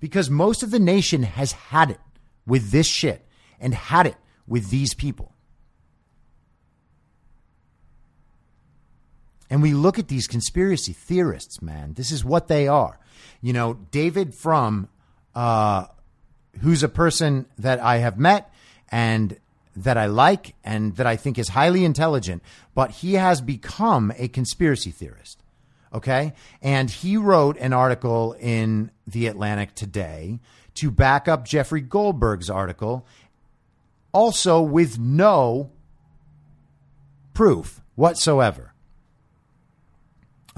Because 0.00 0.30
most 0.30 0.62
of 0.62 0.70
the 0.70 0.78
nation 0.78 1.24
has 1.24 1.52
had 1.52 1.90
it 1.90 2.00
with 2.46 2.70
this 2.70 2.86
shit 2.86 3.26
and 3.60 3.74
had 3.74 4.06
it 4.06 4.16
with 4.46 4.70
these 4.70 4.94
people. 4.94 5.32
And 9.50 9.62
we 9.62 9.72
look 9.72 9.98
at 9.98 10.08
these 10.08 10.26
conspiracy 10.26 10.92
theorists, 10.92 11.62
man. 11.62 11.94
This 11.94 12.10
is 12.10 12.24
what 12.24 12.48
they 12.48 12.68
are. 12.68 12.98
You 13.40 13.52
know, 13.52 13.74
David 13.90 14.34
Frum, 14.34 14.88
uh, 15.34 15.86
who's 16.60 16.82
a 16.82 16.88
person 16.88 17.46
that 17.58 17.80
I 17.80 17.98
have 17.98 18.18
met 18.18 18.52
and 18.90 19.38
that 19.76 19.96
I 19.96 20.06
like 20.06 20.54
and 20.64 20.96
that 20.96 21.06
I 21.06 21.16
think 21.16 21.38
is 21.38 21.48
highly 21.48 21.84
intelligent, 21.84 22.42
but 22.74 22.90
he 22.90 23.14
has 23.14 23.40
become 23.40 24.12
a 24.16 24.28
conspiracy 24.28 24.90
theorist. 24.90 25.42
Okay. 25.92 26.34
And 26.60 26.90
he 26.90 27.16
wrote 27.16 27.56
an 27.58 27.72
article 27.72 28.34
in 28.38 28.90
The 29.06 29.26
Atlantic 29.26 29.74
today 29.74 30.40
to 30.74 30.90
back 30.90 31.28
up 31.28 31.44
Jeffrey 31.44 31.80
Goldberg's 31.80 32.50
article, 32.50 33.06
also 34.12 34.60
with 34.60 34.98
no 34.98 35.70
proof 37.32 37.80
whatsoever. 37.94 38.74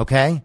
Okay? 0.00 0.42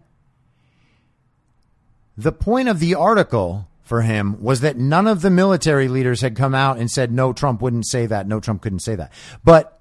The 2.16 2.30
point 2.30 2.68
of 2.68 2.78
the 2.78 2.94
article 2.94 3.68
for 3.82 4.02
him 4.02 4.42
was 4.42 4.60
that 4.60 4.76
none 4.76 5.06
of 5.06 5.22
the 5.22 5.30
military 5.30 5.88
leaders 5.88 6.20
had 6.20 6.36
come 6.36 6.54
out 6.54 6.76
and 6.76 6.90
said, 6.90 7.10
no, 7.10 7.32
Trump 7.32 7.62
wouldn't 7.62 7.86
say 7.86 8.04
that. 8.04 8.28
No, 8.28 8.38
Trump 8.38 8.60
couldn't 8.60 8.80
say 8.80 8.96
that. 8.96 9.12
But 9.44 9.80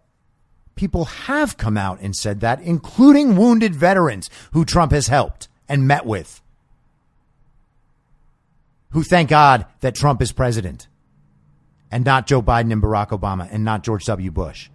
people 0.75 1.05
have 1.05 1.57
come 1.57 1.77
out 1.77 1.99
and 1.99 2.15
said 2.15 2.39
that, 2.39 2.61
including 2.61 3.35
wounded 3.35 3.75
veterans 3.75 4.29
who 4.53 4.63
Trump 4.63 4.93
has 4.93 5.07
helped 5.07 5.49
and 5.67 5.87
met 5.87 6.05
with, 6.05 6.41
who 8.91 9.03
thank 9.03 9.29
God 9.29 9.65
that 9.81 9.95
Trump 9.95 10.21
is 10.21 10.31
president 10.31 10.87
and 11.91 12.05
not 12.05 12.27
Joe 12.27 12.41
Biden 12.41 12.71
and 12.71 12.81
Barack 12.81 13.09
Obama 13.09 13.49
and 13.51 13.65
not 13.65 13.83
George 13.83 14.05
W. 14.05 14.31
Bush, 14.31 14.69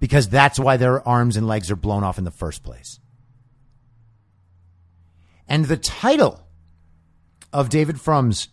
because 0.00 0.30
that's 0.30 0.58
why 0.58 0.78
their 0.78 1.06
arms 1.06 1.36
and 1.36 1.46
legs 1.46 1.70
are 1.70 1.76
blown 1.76 2.04
off 2.04 2.16
in 2.16 2.24
the 2.24 2.30
first 2.30 2.62
place. 2.62 3.00
And 5.48 5.66
the 5.66 5.76
title 5.76 6.40
of 7.52 7.68
David 7.68 8.00
Frum's 8.00 8.48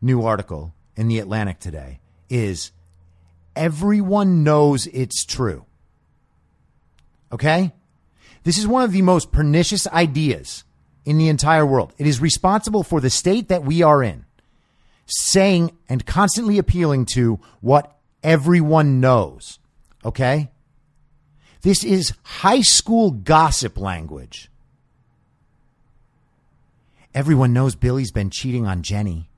new 0.00 0.22
article 0.22 0.74
in 0.96 1.08
The 1.08 1.18
Atlantic 1.18 1.58
today 1.58 2.00
is 2.28 2.72
Everyone 3.54 4.44
Knows 4.44 4.86
It's 4.88 5.24
True. 5.24 5.64
Okay? 7.32 7.72
This 8.44 8.58
is 8.58 8.66
one 8.66 8.82
of 8.82 8.92
the 8.92 9.02
most 9.02 9.32
pernicious 9.32 9.86
ideas 9.88 10.64
in 11.04 11.18
the 11.18 11.28
entire 11.28 11.64
world. 11.64 11.94
It 11.98 12.06
is 12.06 12.20
responsible 12.20 12.82
for 12.82 13.00
the 13.00 13.10
state 13.10 13.48
that 13.48 13.64
we 13.64 13.82
are 13.82 14.02
in, 14.02 14.26
saying 15.06 15.76
and 15.88 16.04
constantly 16.04 16.58
appealing 16.58 17.06
to 17.06 17.40
what 17.60 17.96
everyone 18.22 19.00
knows. 19.00 19.58
Okay? 20.04 20.50
This 21.62 21.82
is 21.82 22.12
high 22.22 22.60
school 22.60 23.10
gossip 23.10 23.78
language. 23.78 24.50
Everyone 27.16 27.54
knows 27.54 27.74
Billy's 27.74 28.12
been 28.12 28.28
cheating 28.28 28.66
on 28.66 28.82
Jenny. 28.82 29.30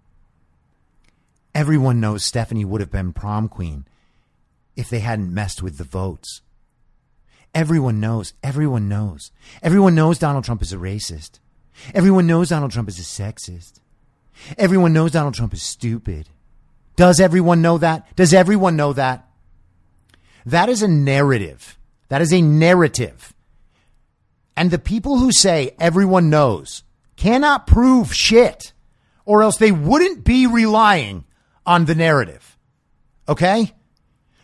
Everyone 1.55 2.01
knows 2.01 2.25
Stephanie 2.25 2.64
would 2.64 2.81
have 2.81 2.91
been 2.91 3.12
prom 3.12 3.49
queen 3.49 3.87
if 4.75 4.91
they 4.91 4.99
hadn't 4.99 5.33
messed 5.33 5.62
with 5.62 5.79
the 5.79 5.85
votes. 5.85 6.43
Everyone 7.55 8.01
knows. 8.01 8.35
Everyone 8.43 8.88
knows. 8.88 9.31
Everyone 9.62 9.95
knows 9.95 10.19
Donald 10.19 10.45
Trump 10.45 10.61
is 10.61 10.73
a 10.73 10.77
racist. 10.77 11.38
Everyone 11.95 12.27
knows 12.27 12.49
Donald 12.49 12.73
Trump 12.73 12.88
is 12.88 12.99
a 12.99 13.03
sexist. 13.03 13.75
Everyone 14.57 14.93
knows 14.93 15.12
Donald 15.12 15.35
Trump 15.35 15.55
is 15.55 15.62
stupid. 15.62 16.29
Does 16.97 17.21
everyone 17.21 17.62
know 17.62 17.79
that? 17.79 18.17
Does 18.17 18.35
everyone 18.35 18.75
know 18.75 18.93
that? 18.95 19.25
That 20.45 20.69
is 20.69 20.83
a 20.83 20.88
narrative. 20.88 21.79
That 22.09 22.23
is 22.23 22.33
a 22.33 22.43
narrative. 22.43 23.33
And 24.57 24.73
the 24.73 24.81
people 24.81 25.19
who 25.19 25.31
say 25.31 25.77
everyone 25.79 26.29
knows 26.29 26.83
cannot 27.18 27.66
prove 27.66 28.14
shit, 28.14 28.72
or 29.24 29.42
else 29.42 29.59
they 29.59 29.72
wouldn't 29.72 30.24
be 30.24 30.46
relying 30.46 31.24
on 31.66 31.85
the 31.85 31.94
narrative. 31.94 32.57
Okay? 33.28 33.74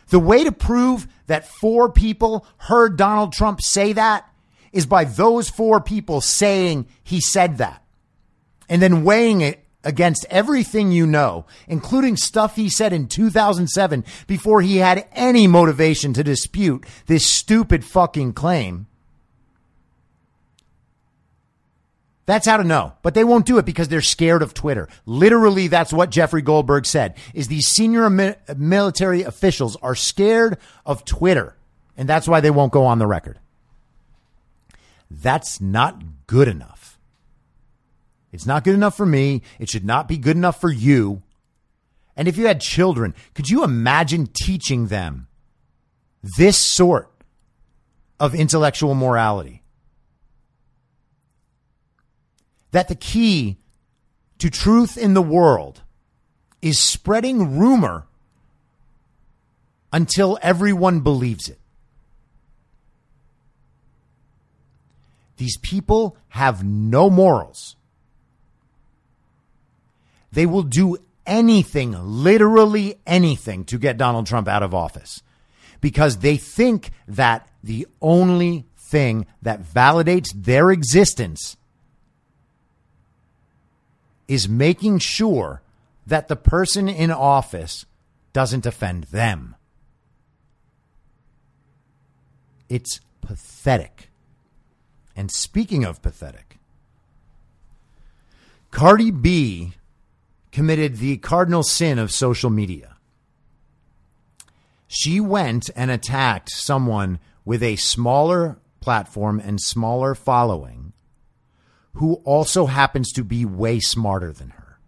The 0.09 0.19
way 0.19 0.43
to 0.43 0.51
prove 0.51 1.07
that 1.25 1.47
four 1.47 1.91
people 1.91 2.45
heard 2.57 2.97
Donald 2.97 3.33
Trump 3.33 3.59
say 3.61 3.93
that 3.93 4.29
is 4.71 4.85
by 4.85 5.05
those 5.05 5.49
four 5.49 5.81
people 5.81 6.21
saying 6.21 6.85
he 7.01 7.19
said 7.19 7.57
that 7.57 7.81
and 8.69 8.81
then 8.81 9.03
weighing 9.03 9.41
it 9.41 9.65
against 9.83 10.25
everything 10.29 10.91
you 10.91 11.07
know, 11.07 11.45
including 11.67 12.17
stuff 12.17 12.55
he 12.55 12.69
said 12.69 12.91
in 12.91 13.07
2007 13.07 14.03
before 14.27 14.61
he 14.61 14.77
had 14.77 15.07
any 15.13 15.47
motivation 15.47 16.11
to 16.13 16.23
dispute 16.23 16.83
this 17.05 17.29
stupid 17.29 17.85
fucking 17.85 18.33
claim. 18.33 18.87
That's 22.25 22.47
how 22.47 22.57
to 22.57 22.63
know. 22.63 22.93
But 23.03 23.13
they 23.13 23.23
won't 23.23 23.45
do 23.45 23.57
it 23.57 23.65
because 23.65 23.87
they're 23.87 24.01
scared 24.01 24.41
of 24.41 24.53
Twitter. 24.53 24.87
Literally, 25.05 25.67
that's 25.67 25.93
what 25.93 26.09
Jeffrey 26.09 26.41
Goldberg 26.41 26.85
said, 26.85 27.15
is 27.33 27.47
these 27.47 27.67
senior 27.67 28.09
mi- 28.09 28.35
military 28.57 29.21
officials 29.21 29.75
are 29.77 29.95
scared 29.95 30.57
of 30.85 31.05
Twitter. 31.05 31.55
And 31.95 32.09
that's 32.09 32.27
why 32.27 32.41
they 32.41 32.49
won't 32.49 32.71
go 32.71 32.85
on 32.85 32.99
the 32.99 33.07
record. 33.07 33.39
That's 35.09 35.61
not 35.61 36.01
good 36.27 36.47
enough. 36.47 36.97
It's 38.31 38.45
not 38.45 38.63
good 38.63 38.73
enough 38.73 38.97
for 38.97 39.05
me. 39.05 39.43
It 39.59 39.69
should 39.69 39.85
not 39.85 40.07
be 40.07 40.17
good 40.17 40.35
enough 40.35 40.59
for 40.59 40.71
you. 40.71 41.21
And 42.17 42.27
if 42.27 42.37
you 42.37 42.47
had 42.47 42.59
children, 42.59 43.13
could 43.33 43.49
you 43.49 43.63
imagine 43.63 44.27
teaching 44.27 44.87
them 44.87 45.27
this 46.37 46.57
sort 46.57 47.11
of 48.19 48.33
intellectual 48.33 48.95
morality? 48.95 49.61
That 52.75 52.89
the 52.89 52.95
key 52.95 53.55
to 54.37 54.49
truth 54.49 54.97
in 54.97 55.13
the 55.13 55.21
world 55.21 55.81
is 56.61 56.77
spreading 56.77 57.57
rumor 57.57 58.05
until 59.93 60.37
everyone 60.41 60.99
believes 60.99 61.47
it. 61.47 61.57
These 65.37 65.55
people 65.59 66.17
have 66.27 66.65
no 66.65 67.09
morals. 67.09 67.77
They 70.33 70.45
will 70.45 70.63
do 70.63 70.97
anything, 71.25 71.95
literally 71.97 72.99
anything, 73.07 73.63
to 73.65 73.77
get 73.77 73.95
Donald 73.95 74.27
Trump 74.27 74.49
out 74.49 74.63
of 74.63 74.73
office 74.73 75.23
because 75.79 76.17
they 76.17 76.35
think 76.35 76.91
that 77.07 77.47
the 77.63 77.87
only 78.01 78.65
thing 78.75 79.27
that 79.41 79.63
validates 79.63 80.33
their 80.35 80.71
existence 80.71 81.55
is 84.27 84.49
making 84.49 84.99
sure 84.99 85.61
that 86.07 86.27
the 86.27 86.35
person 86.35 86.87
in 86.87 87.11
office 87.11 87.85
doesn't 88.33 88.65
offend 88.65 89.05
them. 89.05 89.55
It's 92.69 92.99
pathetic. 93.21 94.09
And 95.15 95.31
speaking 95.31 95.83
of 95.83 96.01
pathetic, 96.01 96.57
Cardi 98.71 99.11
B 99.11 99.73
committed 100.51 100.97
the 100.97 101.17
cardinal 101.17 101.63
sin 101.63 101.97
of 101.97 102.11
social 102.11 102.49
media. 102.49 102.95
She 104.87 105.19
went 105.19 105.69
and 105.75 105.91
attacked 105.91 106.49
someone 106.49 107.19
with 107.43 107.63
a 107.63 107.75
smaller 107.77 108.57
platform 108.81 109.39
and 109.39 109.59
smaller 109.61 110.15
following 110.15 110.84
who 111.95 112.15
also 112.25 112.65
happens 112.65 113.11
to 113.13 113.23
be 113.23 113.45
way 113.45 113.79
smarter 113.79 114.31
than 114.31 114.49
her. 114.49 114.79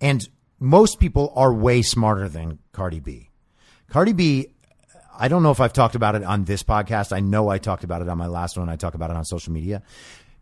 And 0.00 0.28
most 0.58 0.98
people 0.98 1.32
are 1.36 1.52
way 1.52 1.82
smarter 1.82 2.28
than 2.28 2.58
Cardi 2.72 3.00
B. 3.00 3.30
Cardi 3.88 4.12
B, 4.12 4.48
I 5.18 5.28
don't 5.28 5.42
know 5.42 5.50
if 5.50 5.60
I've 5.60 5.72
talked 5.72 5.94
about 5.94 6.14
it 6.14 6.24
on 6.24 6.44
this 6.44 6.62
podcast. 6.62 7.12
I 7.12 7.20
know 7.20 7.48
I 7.48 7.58
talked 7.58 7.84
about 7.84 8.02
it 8.02 8.08
on 8.08 8.18
my 8.18 8.26
last 8.26 8.56
one. 8.56 8.68
I 8.68 8.76
talk 8.76 8.94
about 8.94 9.10
it 9.10 9.16
on 9.16 9.24
social 9.24 9.52
media. 9.52 9.82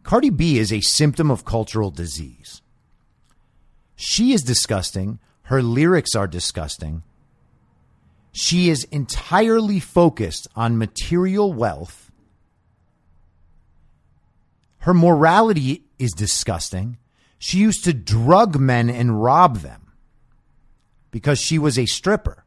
Cardi 0.02 0.31
B 0.31 0.59
is 0.59 0.72
a 0.72 0.81
symptom 0.81 1.31
of 1.31 1.44
cultural 1.44 1.90
disease. 1.90 2.62
She 3.96 4.33
is 4.33 4.42
disgusting. 4.42 5.18
Her 5.42 5.62
lyrics 5.62 6.14
are 6.14 6.26
disgusting. 6.26 7.02
She 8.33 8.70
is 8.70 8.85
entirely 8.85 9.81
focused 9.81 10.46
on 10.54 10.78
material 10.78 11.52
wealth. 11.52 12.08
Her 14.88 14.94
morality 14.94 15.83
is 15.98 16.12
disgusting. 16.12 16.96
She 17.38 17.59
used 17.59 17.85
to 17.85 17.92
drug 17.92 18.59
men 18.59 18.88
and 18.88 19.22
rob 19.22 19.59
them 19.59 19.92
because 21.11 21.38
she 21.38 21.59
was 21.59 21.79
a 21.79 21.85
stripper. 21.85 22.46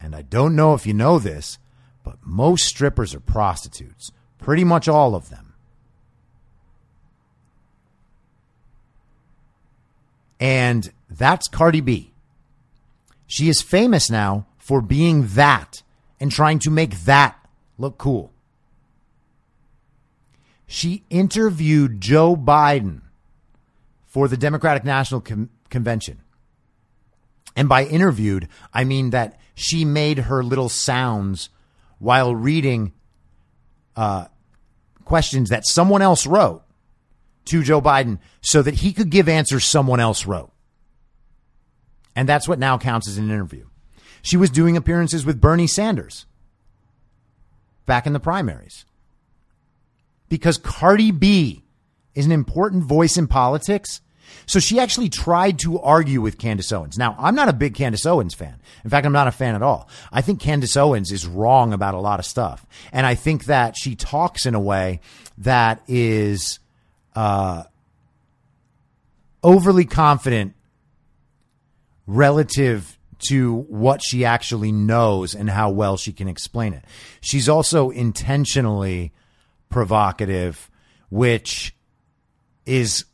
And 0.00 0.16
I 0.16 0.22
don't 0.22 0.56
know 0.56 0.74
if 0.74 0.88
you 0.88 0.92
know 0.92 1.20
this, 1.20 1.58
but 2.02 2.16
most 2.24 2.64
strippers 2.66 3.14
are 3.14 3.20
prostitutes, 3.20 4.10
pretty 4.38 4.64
much 4.64 4.88
all 4.88 5.14
of 5.14 5.30
them. 5.30 5.54
And 10.40 10.92
that's 11.08 11.46
Cardi 11.46 11.82
B. 11.82 12.14
She 13.28 13.48
is 13.48 13.62
famous 13.62 14.10
now 14.10 14.46
for 14.58 14.80
being 14.80 15.28
that 15.34 15.84
and 16.18 16.32
trying 16.32 16.58
to 16.58 16.68
make 16.68 17.02
that 17.02 17.38
look 17.78 17.96
cool. 17.96 18.32
She 20.72 21.02
interviewed 21.10 22.00
Joe 22.00 22.36
Biden 22.36 23.00
for 24.06 24.28
the 24.28 24.36
Democratic 24.36 24.84
National 24.84 25.20
Con- 25.20 25.48
Convention. 25.68 26.20
And 27.56 27.68
by 27.68 27.86
interviewed, 27.86 28.46
I 28.72 28.84
mean 28.84 29.10
that 29.10 29.40
she 29.56 29.84
made 29.84 30.18
her 30.20 30.44
little 30.44 30.68
sounds 30.68 31.48
while 31.98 32.36
reading 32.36 32.92
uh, 33.96 34.26
questions 35.04 35.48
that 35.48 35.66
someone 35.66 36.02
else 36.02 36.24
wrote 36.24 36.62
to 37.46 37.64
Joe 37.64 37.82
Biden 37.82 38.20
so 38.40 38.62
that 38.62 38.74
he 38.74 38.92
could 38.92 39.10
give 39.10 39.28
answers 39.28 39.64
someone 39.64 39.98
else 39.98 40.24
wrote. 40.24 40.52
And 42.14 42.28
that's 42.28 42.46
what 42.46 42.60
now 42.60 42.78
counts 42.78 43.08
as 43.08 43.18
an 43.18 43.28
interview. 43.28 43.66
She 44.22 44.36
was 44.36 44.50
doing 44.50 44.76
appearances 44.76 45.26
with 45.26 45.40
Bernie 45.40 45.66
Sanders 45.66 46.26
back 47.86 48.06
in 48.06 48.12
the 48.12 48.20
primaries. 48.20 48.84
Because 50.30 50.56
Cardi 50.56 51.10
B 51.10 51.62
is 52.14 52.24
an 52.24 52.32
important 52.32 52.84
voice 52.84 53.18
in 53.18 53.26
politics. 53.26 54.00
So 54.46 54.58
she 54.58 54.80
actually 54.80 55.08
tried 55.08 55.58
to 55.60 55.78
argue 55.80 56.20
with 56.20 56.38
Candace 56.38 56.72
Owens. 56.72 56.96
Now, 56.96 57.14
I'm 57.18 57.34
not 57.34 57.48
a 57.48 57.52
big 57.52 57.74
Candace 57.74 58.06
Owens 58.06 58.32
fan. 58.32 58.60
In 58.84 58.90
fact, 58.90 59.04
I'm 59.04 59.12
not 59.12 59.28
a 59.28 59.32
fan 59.32 59.54
at 59.54 59.62
all. 59.62 59.88
I 60.10 60.22
think 60.22 60.40
Candace 60.40 60.76
Owens 60.76 61.12
is 61.12 61.26
wrong 61.26 61.72
about 61.72 61.94
a 61.94 62.00
lot 62.00 62.18
of 62.18 62.26
stuff. 62.26 62.64
And 62.92 63.06
I 63.06 63.14
think 63.16 63.44
that 63.44 63.76
she 63.76 63.94
talks 63.96 64.46
in 64.46 64.54
a 64.54 64.60
way 64.60 65.00
that 65.38 65.82
is 65.86 66.60
uh, 67.14 67.64
overly 69.42 69.84
confident 69.84 70.54
relative 72.06 72.98
to 73.28 73.56
what 73.68 74.00
she 74.02 74.24
actually 74.24 74.72
knows 74.72 75.34
and 75.34 75.50
how 75.50 75.70
well 75.70 75.96
she 75.96 76.12
can 76.12 76.28
explain 76.28 76.72
it. 76.72 76.84
She's 77.20 77.48
also 77.48 77.90
intentionally 77.90 79.12
provocative, 79.70 80.70
which 81.08 81.74
is 82.66 83.06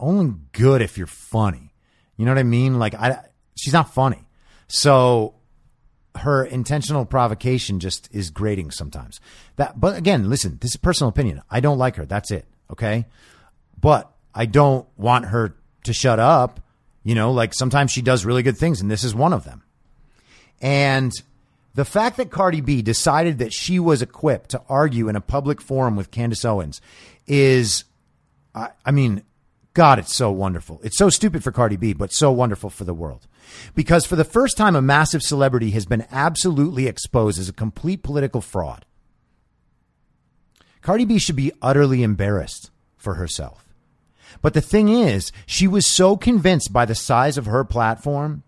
only 0.00 0.34
good 0.52 0.80
if 0.80 0.96
you're 0.96 1.06
funny. 1.06 1.74
You 2.16 2.24
know 2.24 2.32
what 2.32 2.38
I 2.38 2.44
mean? 2.44 2.78
Like 2.78 2.94
I 2.94 3.18
she's 3.56 3.74
not 3.74 3.92
funny. 3.92 4.26
So 4.68 5.34
her 6.16 6.44
intentional 6.44 7.04
provocation 7.04 7.78
just 7.78 8.08
is 8.10 8.30
grating 8.30 8.70
sometimes. 8.70 9.20
That 9.56 9.78
but 9.78 9.98
again, 9.98 10.30
listen, 10.30 10.56
this 10.62 10.70
is 10.70 10.76
personal 10.76 11.10
opinion. 11.10 11.42
I 11.50 11.60
don't 11.60 11.78
like 11.78 11.96
her. 11.96 12.06
That's 12.06 12.30
it. 12.30 12.46
Okay? 12.70 13.06
but 13.80 14.12
I 14.34 14.46
don't 14.46 14.86
want 14.96 15.26
her 15.26 15.56
to 15.84 15.92
shut 15.92 16.18
up. 16.18 16.60
You 17.04 17.14
know, 17.14 17.30
like 17.30 17.54
sometimes 17.54 17.92
she 17.92 18.02
does 18.02 18.24
really 18.24 18.42
good 18.42 18.58
things, 18.58 18.80
and 18.80 18.90
this 18.90 19.04
is 19.04 19.14
one 19.14 19.32
of 19.32 19.44
them. 19.44 19.62
And 20.60 21.12
the 21.76 21.84
fact 21.84 22.16
that 22.16 22.30
Cardi 22.30 22.62
B 22.62 22.80
decided 22.80 23.38
that 23.38 23.52
she 23.52 23.78
was 23.78 24.00
equipped 24.00 24.50
to 24.50 24.62
argue 24.66 25.08
in 25.10 25.14
a 25.14 25.20
public 25.20 25.60
forum 25.60 25.94
with 25.94 26.10
Candace 26.10 26.44
Owens 26.44 26.80
is, 27.26 27.84
I, 28.54 28.70
I 28.84 28.90
mean, 28.92 29.22
God, 29.74 29.98
it's 29.98 30.16
so 30.16 30.30
wonderful. 30.30 30.80
It's 30.82 30.96
so 30.96 31.10
stupid 31.10 31.44
for 31.44 31.52
Cardi 31.52 31.76
B, 31.76 31.92
but 31.92 32.14
so 32.14 32.32
wonderful 32.32 32.70
for 32.70 32.84
the 32.84 32.94
world. 32.94 33.26
Because 33.74 34.06
for 34.06 34.16
the 34.16 34.24
first 34.24 34.56
time, 34.56 34.74
a 34.74 34.80
massive 34.80 35.22
celebrity 35.22 35.72
has 35.72 35.84
been 35.84 36.06
absolutely 36.10 36.86
exposed 36.86 37.38
as 37.38 37.50
a 37.50 37.52
complete 37.52 38.02
political 38.02 38.40
fraud. 38.40 38.86
Cardi 40.80 41.04
B 41.04 41.18
should 41.18 41.36
be 41.36 41.52
utterly 41.60 42.02
embarrassed 42.02 42.70
for 42.96 43.14
herself. 43.14 43.66
But 44.40 44.54
the 44.54 44.62
thing 44.62 44.88
is, 44.88 45.30
she 45.44 45.68
was 45.68 45.94
so 45.94 46.16
convinced 46.16 46.72
by 46.72 46.86
the 46.86 46.94
size 46.94 47.36
of 47.36 47.44
her 47.44 47.64
platform 47.64 48.44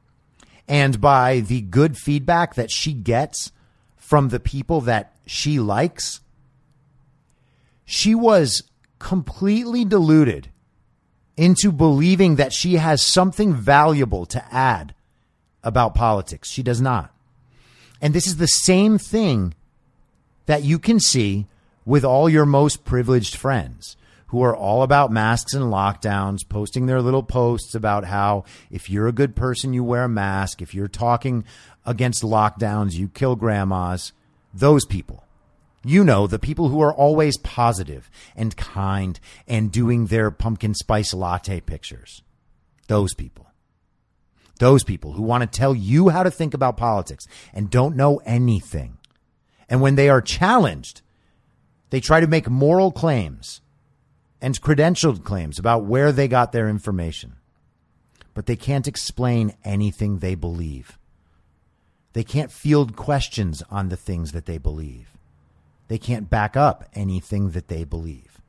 and 0.69 1.01
by 1.01 1.41
the 1.41 1.63
good 1.63 1.97
feedback 1.97 2.55
that 2.55 2.71
she 2.71 2.93
gets 2.93 3.51
from 3.97 4.29
the 4.29 4.41
people 4.41 4.83
that 4.83 5.17
she 5.27 5.59
likes. 5.59 6.21
She 7.85 8.15
was 8.15 8.63
completely 8.99 9.85
deluded 9.85 10.51
into 11.37 11.73
believing 11.73 12.37
that 12.37 12.53
she 12.53 12.75
has 12.75 13.03
something 13.03 13.55
valuable 13.55 14.27
to 14.27 14.45
add 14.53 14.95
about 15.63 15.95
politics. 15.95 16.51
She 16.51 16.63
does 16.63 16.81
not. 16.81 17.15
And 18.01 18.15
this 18.15 18.27
is 18.27 18.37
the 18.37 18.47
same 18.47 18.99
thing 18.99 19.55
that 20.47 20.63
you 20.63 20.79
can 20.79 21.01
see 21.01 21.47
with 21.85 22.05
all 22.05 22.29
your 22.29 22.47
most 22.47 22.85
privileged 22.85 23.37
friends 23.37 23.97
who 24.29 24.43
are 24.43 24.57
all 24.57 24.83
about 24.83 25.11
masks 25.11 25.55
and 25.55 25.65
lockdowns, 25.65 26.49
posting 26.49 26.87
their 26.87 27.03
little 27.03 27.23
posts 27.23 27.75
about 27.75 28.05
how 28.05 28.45
if 28.71 28.89
you're 28.91 29.09
a 29.09 29.13
good 29.13 29.35
person, 29.35 29.73
you 29.73 29.83
wear 29.83 30.05
a 30.05 30.09
mask. 30.09 30.63
If 30.63 30.75
you're 30.75 30.89
talking 30.89 31.45
against 31.85 32.23
lockdowns, 32.23 32.95
you 32.95 33.09
kill 33.09 33.37
grandmas. 33.37 34.13
Those 34.53 34.85
people. 34.85 35.25
You 35.85 36.05
know, 36.05 36.27
the 36.27 36.39
people 36.39 36.69
who 36.69 36.83
are 36.83 36.93
always 36.93 37.39
positive 37.39 38.11
and 38.37 38.57
kind 38.57 39.19
and 39.47 39.73
doing 39.73 40.07
their 40.07 40.31
pumpkin 40.31 40.75
spice 40.75 41.15
latte 41.15 41.61
pictures. 41.61 42.23
Those 42.89 43.15
people. 43.15 43.47
Those 44.59 44.85
people 44.85 45.13
who 45.13 45.23
want 45.23 45.43
to 45.43 45.59
tell 45.59 45.75
you 45.75 46.11
how 46.11 46.23
to 46.23 46.31
think 46.31 46.53
about 46.53 46.77
politics 46.77 47.27
and 47.55 47.71
don't 47.71 47.97
know 47.97 48.21
anything. 48.27 48.99
And 49.69 49.81
when 49.81 49.95
they 49.95 50.09
are 50.11 50.21
challenged, 50.21 51.01
they 51.91 52.01
try 52.01 52.21
to 52.21 52.27
make 52.27 52.51
moral 52.51 52.91
claims 52.91 53.61
and 54.41 54.61
credentialed 54.61 55.25
claims 55.25 55.59
about 55.59 55.85
where 55.85 56.13
they 56.13 56.29
got 56.29 56.53
their 56.53 56.69
information. 56.69 57.35
But 58.35 58.47
they 58.47 58.57
can't 58.57 58.87
explain 58.87 59.55
anything 59.65 60.19
they 60.19 60.35
believe. 60.35 60.99
They 62.13 62.25
can't 62.25 62.53
field 62.53 62.97
questions 62.97 63.63
on 63.71 63.89
the 63.89 63.97
things 63.97 64.33
that 64.33 64.47
they 64.47 64.59
believe. 64.59 65.13
They 65.89 65.99
can't 65.99 66.31
back 66.31 66.57
up 66.57 66.85
anything 66.95 67.51
that 67.51 67.69
they 67.69 67.85
believe. 67.85 68.41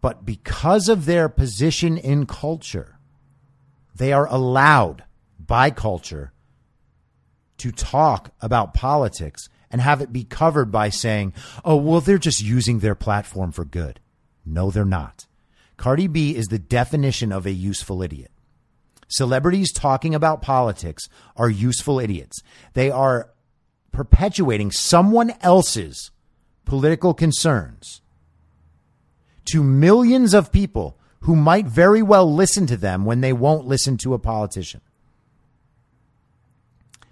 But 0.00 0.24
because 0.24 0.88
of 0.88 1.06
their 1.06 1.28
position 1.28 1.96
in 1.96 2.26
culture, 2.26 2.98
they 3.94 4.12
are 4.12 4.26
allowed 4.26 5.04
by 5.38 5.70
culture 5.70 6.32
to 7.58 7.70
talk 7.70 8.32
about 8.40 8.74
politics 8.74 9.48
and 9.72 9.80
have 9.80 10.00
it 10.02 10.12
be 10.12 10.22
covered 10.24 10.70
by 10.70 10.90
saying, 10.90 11.32
oh, 11.64 11.76
well, 11.76 12.00
they're 12.00 12.18
just 12.18 12.42
using 12.42 12.78
their 12.78 12.94
platform 12.94 13.50
for 13.50 13.64
good. 13.64 13.98
No, 14.44 14.70
they're 14.70 14.84
not. 14.84 15.26
Cardi 15.76 16.06
B 16.06 16.36
is 16.36 16.46
the 16.46 16.58
definition 16.58 17.32
of 17.32 17.46
a 17.46 17.50
useful 17.50 18.02
idiot. 18.02 18.30
Celebrities 19.08 19.72
talking 19.72 20.14
about 20.14 20.42
politics 20.42 21.08
are 21.36 21.50
useful 21.50 21.98
idiots. 21.98 22.42
They 22.74 22.90
are 22.90 23.30
perpetuating 23.90 24.70
someone 24.70 25.34
else's 25.40 26.10
political 26.64 27.12
concerns 27.12 28.00
to 29.46 29.62
millions 29.62 30.34
of 30.34 30.52
people 30.52 30.96
who 31.20 31.36
might 31.36 31.66
very 31.66 32.02
well 32.02 32.32
listen 32.32 32.66
to 32.66 32.76
them 32.76 33.04
when 33.04 33.20
they 33.20 33.32
won't 33.32 33.66
listen 33.66 33.96
to 33.98 34.14
a 34.14 34.18
politician. 34.18 34.80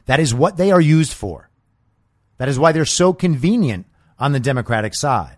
That 0.06 0.20
is 0.20 0.34
what 0.34 0.56
they 0.56 0.72
are 0.72 0.80
used 0.80 1.12
for. 1.12 1.49
That 2.40 2.48
is 2.48 2.58
why 2.58 2.72
they're 2.72 2.84
so 2.84 3.12
convenient 3.12 3.84
on 4.18 4.32
the 4.32 4.40
Democratic 4.40 4.96
side. 4.96 5.36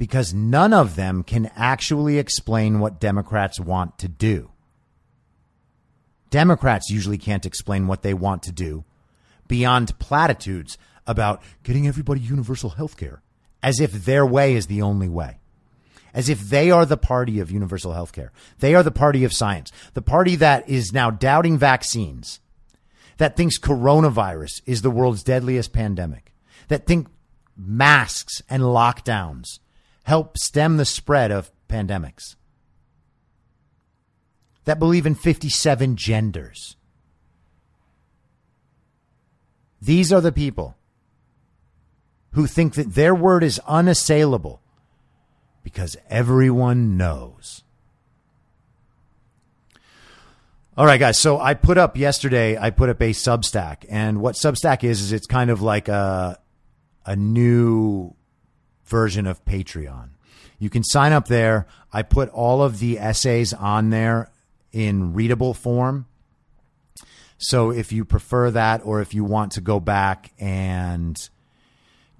because 0.00 0.32
none 0.32 0.72
of 0.72 0.96
them 0.96 1.22
can 1.22 1.50
actually 1.54 2.16
explain 2.16 2.80
what 2.80 2.98
Democrats 2.98 3.60
want 3.60 3.98
to 3.98 4.08
do. 4.08 4.50
Democrats 6.30 6.88
usually 6.88 7.18
can't 7.18 7.44
explain 7.44 7.86
what 7.86 8.00
they 8.00 8.14
want 8.14 8.42
to 8.42 8.50
do 8.50 8.82
beyond 9.46 9.98
platitudes 9.98 10.78
about 11.06 11.42
getting 11.64 11.86
everybody 11.86 12.18
universal 12.18 12.70
health 12.70 12.96
care, 12.96 13.20
as 13.62 13.78
if 13.78 13.92
their 14.06 14.24
way 14.24 14.54
is 14.54 14.68
the 14.68 14.80
only 14.80 15.08
way. 15.08 15.38
As 16.14 16.30
if 16.30 16.40
they 16.40 16.70
are 16.70 16.86
the 16.86 16.96
party 16.96 17.38
of 17.38 17.50
universal 17.50 17.92
health 17.92 18.12
care. 18.12 18.32
They 18.60 18.74
are 18.74 18.82
the 18.82 18.90
party 18.90 19.22
of 19.24 19.34
science, 19.34 19.70
the 19.92 20.00
party 20.00 20.34
that 20.36 20.66
is 20.66 20.94
now 20.94 21.10
doubting 21.10 21.58
vaccines, 21.58 22.39
that 23.20 23.36
thinks 23.36 23.58
coronavirus 23.58 24.62
is 24.64 24.80
the 24.80 24.90
world's 24.90 25.22
deadliest 25.22 25.74
pandemic, 25.74 26.32
that 26.68 26.86
think 26.86 27.06
masks 27.54 28.40
and 28.48 28.62
lockdowns 28.62 29.58
help 30.04 30.38
stem 30.38 30.78
the 30.78 30.86
spread 30.86 31.30
of 31.30 31.50
pandemics, 31.68 32.36
that 34.64 34.78
believe 34.78 35.04
in 35.04 35.14
57 35.14 35.96
genders. 35.96 36.76
These 39.82 40.14
are 40.14 40.22
the 40.22 40.32
people 40.32 40.78
who 42.30 42.46
think 42.46 42.72
that 42.72 42.94
their 42.94 43.14
word 43.14 43.44
is 43.44 43.60
unassailable 43.68 44.62
because 45.62 45.94
everyone 46.08 46.96
knows. 46.96 47.64
All 50.76 50.86
right, 50.86 51.00
guys. 51.00 51.18
So 51.18 51.40
I 51.40 51.54
put 51.54 51.78
up 51.78 51.96
yesterday, 51.96 52.56
I 52.56 52.70
put 52.70 52.88
up 52.88 53.00
a 53.00 53.10
Substack. 53.10 53.84
And 53.88 54.20
what 54.20 54.36
Substack 54.36 54.84
is, 54.84 55.00
is 55.00 55.12
it's 55.12 55.26
kind 55.26 55.50
of 55.50 55.60
like 55.60 55.88
a, 55.88 56.38
a 57.04 57.16
new 57.16 58.14
version 58.84 59.26
of 59.26 59.44
Patreon. 59.44 60.10
You 60.60 60.70
can 60.70 60.84
sign 60.84 61.12
up 61.12 61.26
there. 61.26 61.66
I 61.92 62.02
put 62.02 62.28
all 62.28 62.62
of 62.62 62.78
the 62.78 63.00
essays 63.00 63.52
on 63.52 63.90
there 63.90 64.30
in 64.72 65.12
readable 65.12 65.54
form. 65.54 66.06
So 67.36 67.72
if 67.72 67.90
you 67.90 68.04
prefer 68.04 68.52
that, 68.52 68.82
or 68.84 69.00
if 69.00 69.12
you 69.12 69.24
want 69.24 69.52
to 69.52 69.60
go 69.60 69.80
back 69.80 70.32
and 70.38 71.18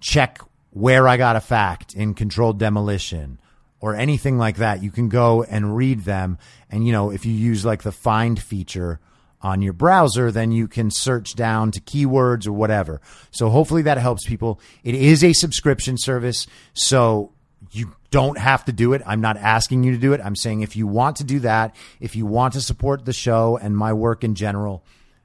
check 0.00 0.40
where 0.70 1.06
I 1.06 1.16
got 1.16 1.36
a 1.36 1.40
fact 1.40 1.94
in 1.94 2.14
controlled 2.14 2.58
demolition 2.58 3.38
or 3.80 3.94
anything 3.94 4.38
like 4.38 4.56
that, 4.56 4.82
you 4.82 4.90
can 4.90 5.08
go 5.08 5.42
and 5.42 5.76
read 5.76 6.00
them. 6.00 6.38
And, 6.70 6.86
you 6.86 6.92
know, 6.92 7.10
if 7.10 7.24
you 7.24 7.32
use 7.32 7.64
like 7.64 7.82
the 7.82 7.92
find 7.92 8.40
feature 8.40 9.00
on 9.42 9.62
your 9.62 9.72
browser, 9.72 10.30
then 10.30 10.52
you 10.52 10.68
can 10.68 10.90
search 10.90 11.34
down 11.34 11.70
to 11.72 11.80
keywords 11.80 12.46
or 12.46 12.52
whatever. 12.52 13.00
So 13.30 13.48
hopefully 13.48 13.82
that 13.82 13.98
helps 13.98 14.26
people. 14.26 14.60
It 14.84 14.94
is 14.94 15.24
a 15.24 15.32
subscription 15.32 15.96
service. 15.96 16.46
So 16.74 17.32
you 17.72 17.94
don't 18.10 18.38
have 18.38 18.64
to 18.66 18.72
do 18.72 18.92
it. 18.92 19.02
I'm 19.06 19.20
not 19.20 19.36
asking 19.36 19.84
you 19.84 19.92
to 19.92 19.98
do 19.98 20.12
it. 20.12 20.20
I'm 20.22 20.36
saying 20.36 20.60
if 20.60 20.76
you 20.76 20.86
want 20.86 21.16
to 21.16 21.24
do 21.24 21.40
that, 21.40 21.74
if 22.00 22.16
you 22.16 22.26
want 22.26 22.54
to 22.54 22.60
support 22.60 23.04
the 23.04 23.12
show 23.12 23.56
and 23.56 23.76
my 23.76 23.92
work 23.92 24.24
in 24.24 24.34
general, 24.34 24.84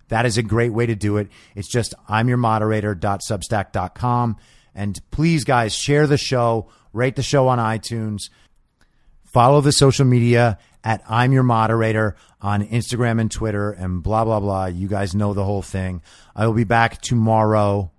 that 0.10 0.26
is 0.26 0.38
a 0.38 0.44
great 0.44 0.72
way 0.72 0.86
to 0.86 0.96
do 0.96 1.18
it. 1.18 1.30
It's 1.56 1.68
just 1.68 1.96
I'm 2.08 2.30
your 2.30 2.38
moderator.substack.com. 2.38 4.38
And 4.76 5.00
please, 5.10 5.46
guys, 5.46 5.74
share 5.74 6.06
the 6.06 6.18
show, 6.18 6.70
rate 6.94 7.16
the 7.16 7.24
show 7.24 7.48
on 7.48 7.60
iTunes, 7.60 8.30
follow 9.36 9.60
the 9.60 9.74
social 9.74 10.06
media 10.06 10.58
at 10.82 11.04
I'm 11.10 11.34
your 11.34 11.44
moderator 11.44 12.16
on 12.40 12.66
Instagram 12.66 13.20
and 13.20 13.30
Twitter 13.30 13.70
and 13.74 14.02
blah, 14.02 14.24
blah, 14.24 14.40
blah. 14.40 14.68
You 14.68 14.88
guys 14.88 15.14
know 15.14 15.34
the 15.34 15.44
whole 15.44 15.62
thing. 15.62 16.02
I 16.34 16.48
will 16.48 16.54
be 16.54 16.64
back 16.64 17.02
tomorrow 17.02 17.92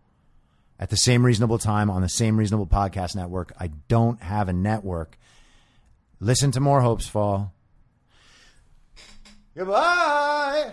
at 0.80 0.89
the 0.89 0.97
same 0.97 1.26
reasonable 1.26 1.59
time 1.59 1.91
on 1.91 2.01
the 2.01 2.09
same 2.09 2.39
reasonable 2.39 2.66
podcast 2.66 3.14
network. 3.14 3.53
I 3.61 3.72
don't 3.87 4.22
have 4.22 4.49
a 4.49 4.55
network. 4.55 5.18
Listen 6.20 6.53
to 6.53 6.61
more 6.61 6.80
Hopes 6.80 7.07
Fall. 7.07 7.53
Goodbye. 9.55 10.72